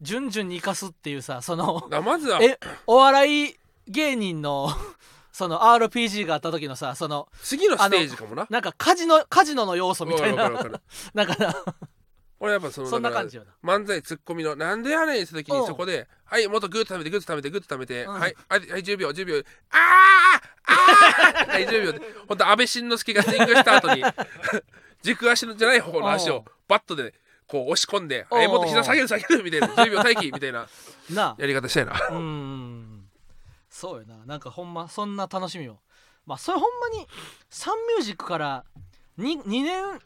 [0.00, 2.42] 順々に生かすっていうさそのまずは。
[2.42, 3.56] えお笑い
[3.88, 4.70] 芸人の
[5.32, 8.46] その RPG があった時のさその次のステージかもな。
[8.50, 10.50] なんかカジノカジノの要素みたいな。
[11.14, 11.54] なんかな
[12.40, 13.52] 俺やっぱそのそんな感じよな。
[13.62, 15.60] 漫才ツッコミのなんでやねんって時うん。
[15.60, 18.14] にそこで「はいもっとグッと食べてグッと食べてグッと食べて、うん。
[18.14, 19.42] はいはいはい10秒10秒あー
[20.64, 24.02] あーはい10秒でほんと安倍晋之助がスイングした後に
[25.02, 27.14] 軸足のじゃない方の足をバットで
[27.52, 30.66] こう押し込んで「はいもっと膝下げる下げる」みたいな 10秒待機みたいな
[31.10, 31.92] なやり方したいな。
[31.92, 33.10] うーん
[33.68, 34.16] そうよな。
[34.24, 35.78] なんかほんまそんな楽しみを。
[36.24, 37.06] まあそれほんまに
[37.50, 38.64] サンミュージックから
[39.18, 40.00] 2, 2年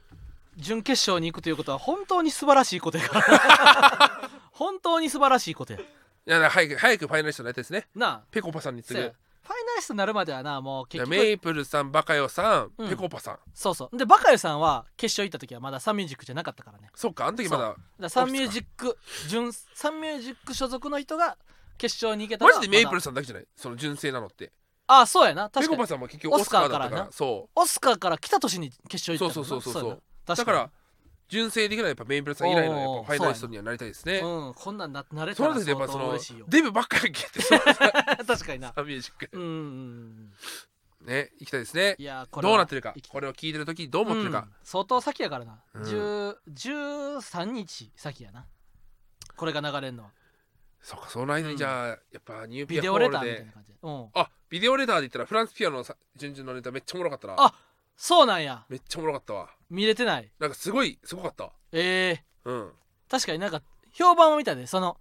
[0.56, 4.30] 準決勝に行くということは本当に素晴らしいことやから。
[4.50, 5.78] 本当に素晴らしいことや。
[5.78, 5.82] い
[6.26, 7.86] や早く早くファイナリストになりたいですね。
[7.94, 8.22] なあ。
[8.32, 12.88] ペコパさんに次ぐァイナリストになるまではなもう結局メイプルさんバカヨさん、うん。
[12.88, 13.38] ペコパさん。
[13.54, 13.96] そうそう。
[13.96, 16.88] でバカヨさんは決勝行った時はまだサンミュージックじゃなかったからね。
[16.94, 21.36] そっかあの時まだだからサンミュージック純サンミュージック所属の人が
[21.78, 23.46] 決勝に行けたらマジでメイプルさんだけじゃない？
[23.56, 24.52] その純正なのって。
[24.86, 25.50] あそうやな。
[25.50, 25.76] ペ確かに。
[25.76, 26.86] コパさんも結局オスカーだったから。
[26.86, 27.12] オスカーからな。
[27.12, 29.90] そオスカーから来た年に決勝行ったそうそうそうそうそう。
[29.90, 30.00] やな。
[30.36, 30.36] 確に。
[30.36, 30.70] うだから
[31.28, 34.18] 純正的なやっぱメイプルさん以来のやっぱファイナリストにはなりたいですね。
[34.18, 36.46] うんこんなんななれたらその時でやっぱその嬉しいよ。
[36.48, 37.60] デブばっかり聞いてそう。
[38.26, 38.72] 確かにな。
[38.74, 40.32] サンミュージックうんうんうん。
[41.06, 41.96] ね行きたいですね。
[41.98, 42.92] いやこれはどうなってるか？
[42.94, 44.38] 行きこれを聞いてる時どう思ってるか？
[44.38, 45.82] うん、相当先やからな、うん。
[45.82, 48.46] 10 13日先やな。
[49.36, 50.10] これが流れんのは。
[50.80, 53.78] そうかその間にじゃあやっぱニューピアビデオレホーターみたいな感じで。
[53.82, 54.08] うん。
[54.14, 57.34] あビデオレターで言ったらフランスピアノのさ順々のネタめっちゃおもろかったな。
[57.38, 57.54] あ
[57.96, 58.64] そうなんや。
[58.68, 59.48] めっちゃおもろかったわ。
[59.70, 60.30] 見れてない。
[60.38, 61.50] なんかすごいすごかった。
[61.72, 62.72] えー、うん。
[63.08, 64.98] 確かになんか評判を見たでその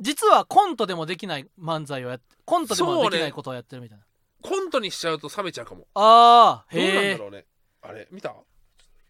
[0.00, 4.04] 実はコントでもできない漫才をやってコントでもできないことをやってるみたいな、
[4.42, 5.86] コントにしちゃうと冷めちゃうかも。
[5.94, 7.46] ああどうなんへえだろうね。
[7.82, 8.34] あれ見た？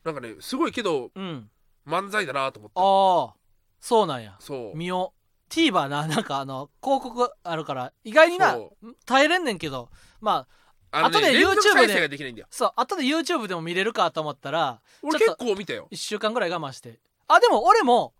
[0.04, 1.50] なんかねすごいけどうん。
[1.86, 2.80] 漫才だなと思った。
[2.80, 3.36] ああ
[3.80, 4.36] そうなんや。
[4.40, 4.76] そう。
[4.76, 5.52] 見よう。
[5.52, 8.72] TVer ななんかあの広告あるから意外になそ
[9.06, 9.90] 耐えれんねんけど。
[10.20, 12.48] まああのね後で YouTube でできないんだよ。
[12.50, 15.88] そう後で YouTube でも見れるかと思ったら俺結構見たよ。
[15.90, 16.98] 1週間ぐらい我慢して。
[17.26, 18.14] あでも俺も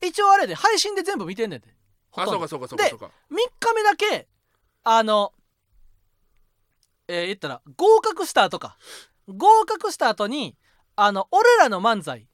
[0.00, 1.56] 一応あれで配信で全部見てんね。
[1.58, 1.66] んで
[2.10, 2.44] ほとんど。
[2.44, 3.10] あそうかそうかそうかでそうか。
[3.30, 4.28] 3日目だけ
[4.84, 5.32] あの
[7.08, 8.76] えー言ったら合格した後か。
[9.28, 10.56] 合格した後に
[10.96, 12.26] あの俺らの漫才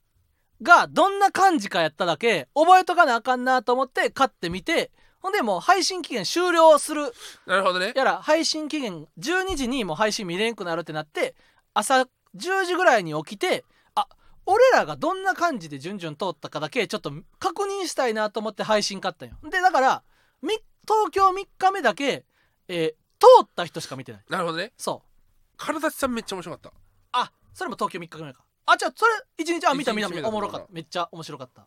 [0.62, 4.90] がどんな感じかやっただけ覚えとかなあかんなと思って買ってみて
[5.26, 7.12] ほんでもう配信期限終了する。
[7.46, 7.92] なるほどね。
[7.96, 11.34] やら配信期限12時にもう配信見れんくなるってなって
[11.74, 12.02] 朝
[12.36, 13.64] 10時ぐらいに起きて
[13.96, 14.06] あ
[14.46, 19.34] 俺らがどんな感じで順々通ったかだけちょっと確認したいなと思って配信買ったんよ。
[19.50, 20.04] でだから
[20.42, 20.50] み
[20.86, 22.24] 東京3日目だけ、
[22.68, 24.20] えー通った人しか見てない。
[24.28, 24.72] なるほどね。
[24.76, 25.08] そう。
[25.56, 26.72] 体さんめっちゃ面白かった。
[27.12, 28.44] あそれも東京3日目か。
[28.66, 29.12] あじゃあそれ
[29.42, 30.28] 1日あ見た見た見た。
[30.28, 30.66] おもろかった。
[30.70, 31.66] めっちゃ面白かった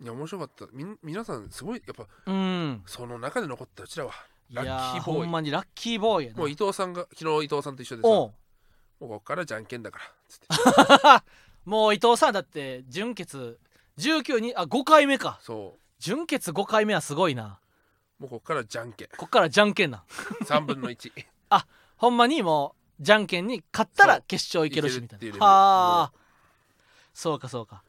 [0.00, 0.66] いや面白かった。
[0.72, 2.82] みん皆さんすごいやっぱうん。
[2.86, 4.12] その中で残ったうちらは
[4.50, 5.20] いラやッキーボーイ。
[5.22, 6.38] ほんまにラッキーボーイやな。
[6.38, 9.06] もう伊藤さんが昨日伊藤さんと一緒でさもおう。
[9.06, 11.24] うここからじゃんけんだからつって。
[11.64, 13.58] もう伊藤さんだって準決
[13.98, 15.38] 19にあ5回目か。
[15.42, 17.58] そ準決5回目はすごいな。
[18.20, 19.08] うもうここからじゃんけん。
[19.16, 19.98] こっからじゃんけんな。
[19.98, 20.00] ん
[20.44, 21.12] 3分の1
[21.96, 25.38] ほんまにもうじゃんけんに勝ったら決勝いけるしみたいな。
[25.38, 26.12] はあ。
[27.12, 27.82] そうかそうか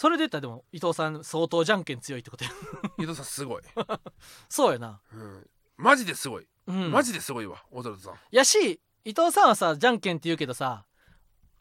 [0.00, 2.50] それで言ったらでも伊藤さん相当じゃんけん強いってことや
[2.98, 3.62] 伊藤さんすごい、
[4.48, 4.98] そうやな。
[5.12, 5.46] うん、
[5.76, 6.90] マジですごい、うん。
[6.90, 8.14] マジですごいわ小田さん。
[8.30, 10.86] やし伊藤さんはさじゃんけんって言うけどさ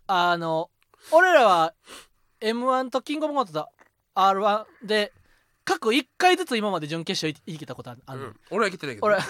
[0.07, 0.71] あの
[1.11, 1.73] 俺らは
[2.39, 3.69] m 1とキングオブコントと
[4.15, 5.11] r 1で
[5.65, 9.07] 各1回ずつ今まで準決勝いいけたことある、うん、俺は生きてないけど。
[9.07, 9.21] 俺 い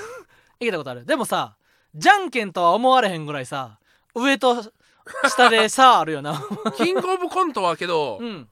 [0.60, 1.04] けたことある。
[1.08, 1.58] でもさ
[1.96, 3.80] じゃんけんとは思われへんぐらいさ
[4.14, 4.72] 上と
[5.28, 6.40] 下で差あるよな。
[6.78, 8.50] キングオブコントはけど、うん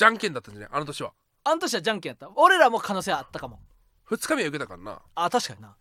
[0.00, 0.70] じゃんけんだったんじゃない？
[0.72, 1.12] あの年は。
[1.44, 2.30] あの年はじゃんけんやった。
[2.34, 3.60] 俺らも可能性あったかも。
[4.08, 5.02] 2日目は受けたからな。
[5.14, 5.76] あ確かにな。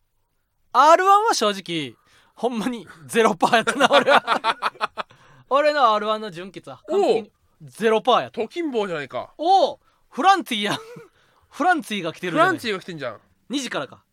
[0.73, 1.95] r 1は正直
[2.35, 5.07] ほんまにゼロパーやったな 俺は。
[5.49, 8.41] 俺の r 1の準決は完璧にゼロパーやった。
[8.41, 9.33] トキンボーじゃないか。
[9.37, 10.77] おおフランティや
[11.49, 13.21] フランティが来てるフランチィーが来てんじゃん。
[13.49, 14.03] 2時からか。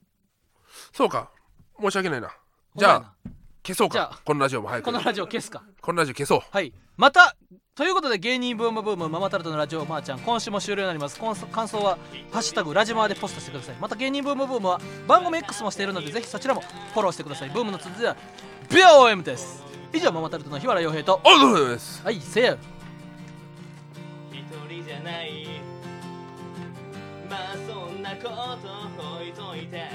[0.93, 1.33] そうか。
[1.81, 2.31] 申し訳ないな。
[2.77, 3.13] じゃあ
[3.67, 4.87] 消そうじゃあかこのラジオも早く。
[4.87, 5.65] なこのラジオ消すか。
[5.81, 6.41] このラジオ消そう。
[6.49, 6.73] はい。
[6.97, 7.37] また
[7.75, 11.19] ということで芸人ブームブームママタルトのラジオまーちゃん今週も終了になります。
[11.19, 11.99] こん感想は
[12.33, 13.77] 「ハッシュタグラジマー」でポストしてください。
[13.81, 17.51] また芸人ブームブームは番組 X もしているのでぜひそちらもフォローしてください。
[17.51, 18.17] ブームの続きは
[18.69, 19.65] BOM です。
[19.93, 22.03] 以上ママタルトの日原洋平とありがとうございます。
[22.05, 22.57] はいせや。
[24.31, 25.47] 一人じゃない。
[27.29, 29.91] まあそんなこと置いといて